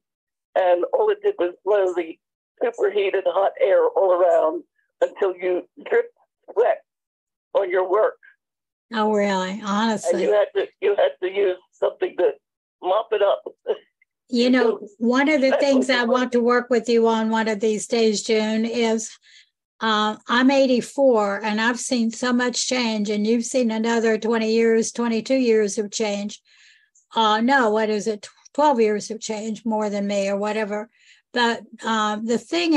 and 0.56 0.86
all 0.94 1.10
it 1.12 1.20
did 1.24 1.36
was 1.38 1.54
blow 1.64 1.94
the 1.94 2.18
superheated 2.64 3.26
hot 3.28 3.52
air 3.62 3.88
all 3.90 4.14
around 4.14 4.64
until 5.02 5.36
you 5.36 5.62
dripped 5.88 6.18
sweat 6.52 6.82
on 7.54 7.70
your 7.70 7.88
work 7.88 8.18
Oh 8.94 9.14
really? 9.14 9.52
and 9.52 9.64
Honestly, 9.64 10.24
you 10.24 10.32
had 10.32 10.48
to 10.56 10.68
you 10.82 10.96
had 10.96 11.12
to 11.22 11.32
use 11.32 11.58
something 11.74 12.16
to 12.18 12.32
mop 12.82 13.10
it 13.12 13.22
up. 13.22 13.44
You 14.30 14.50
know, 14.50 14.80
one 14.98 15.30
of 15.30 15.42
the 15.42 15.56
things 15.58 15.90
I 15.90 16.04
want 16.04 16.34
to 16.34 16.42
work 16.42 16.70
with 16.70 16.90
you 16.90 17.08
on 17.08 17.30
one 17.30 17.48
of 17.48 17.60
these 17.60 17.88
days, 17.88 18.24
June, 18.24 18.66
is 18.66 19.10
uh, 19.80 20.18
I'm 20.28 20.52
84 20.52 21.44
and 21.44 21.62
I've 21.62 21.80
seen 21.80 22.12
so 22.12 22.34
much 22.34 22.68
change, 22.68 23.10
and 23.10 23.26
you've 23.26 23.46
seen 23.46 23.72
another 23.72 24.18
20 24.18 24.52
years, 24.52 24.92
22 24.92 25.36
years 25.36 25.78
of 25.78 25.92
change. 25.92 26.42
Uh, 27.16 27.42
no, 27.42 27.70
what 27.70 27.90
is 27.90 28.08
it? 28.08 28.28
12 28.54 28.80
years 28.82 29.12
of 29.12 29.22
change 29.22 29.64
more 29.66 29.90
than 29.90 30.08
me 30.08 30.28
or 30.30 30.36
whatever. 30.36 30.90
But 31.32 31.62
um, 31.86 32.26
the 32.26 32.40
thing 32.40 32.74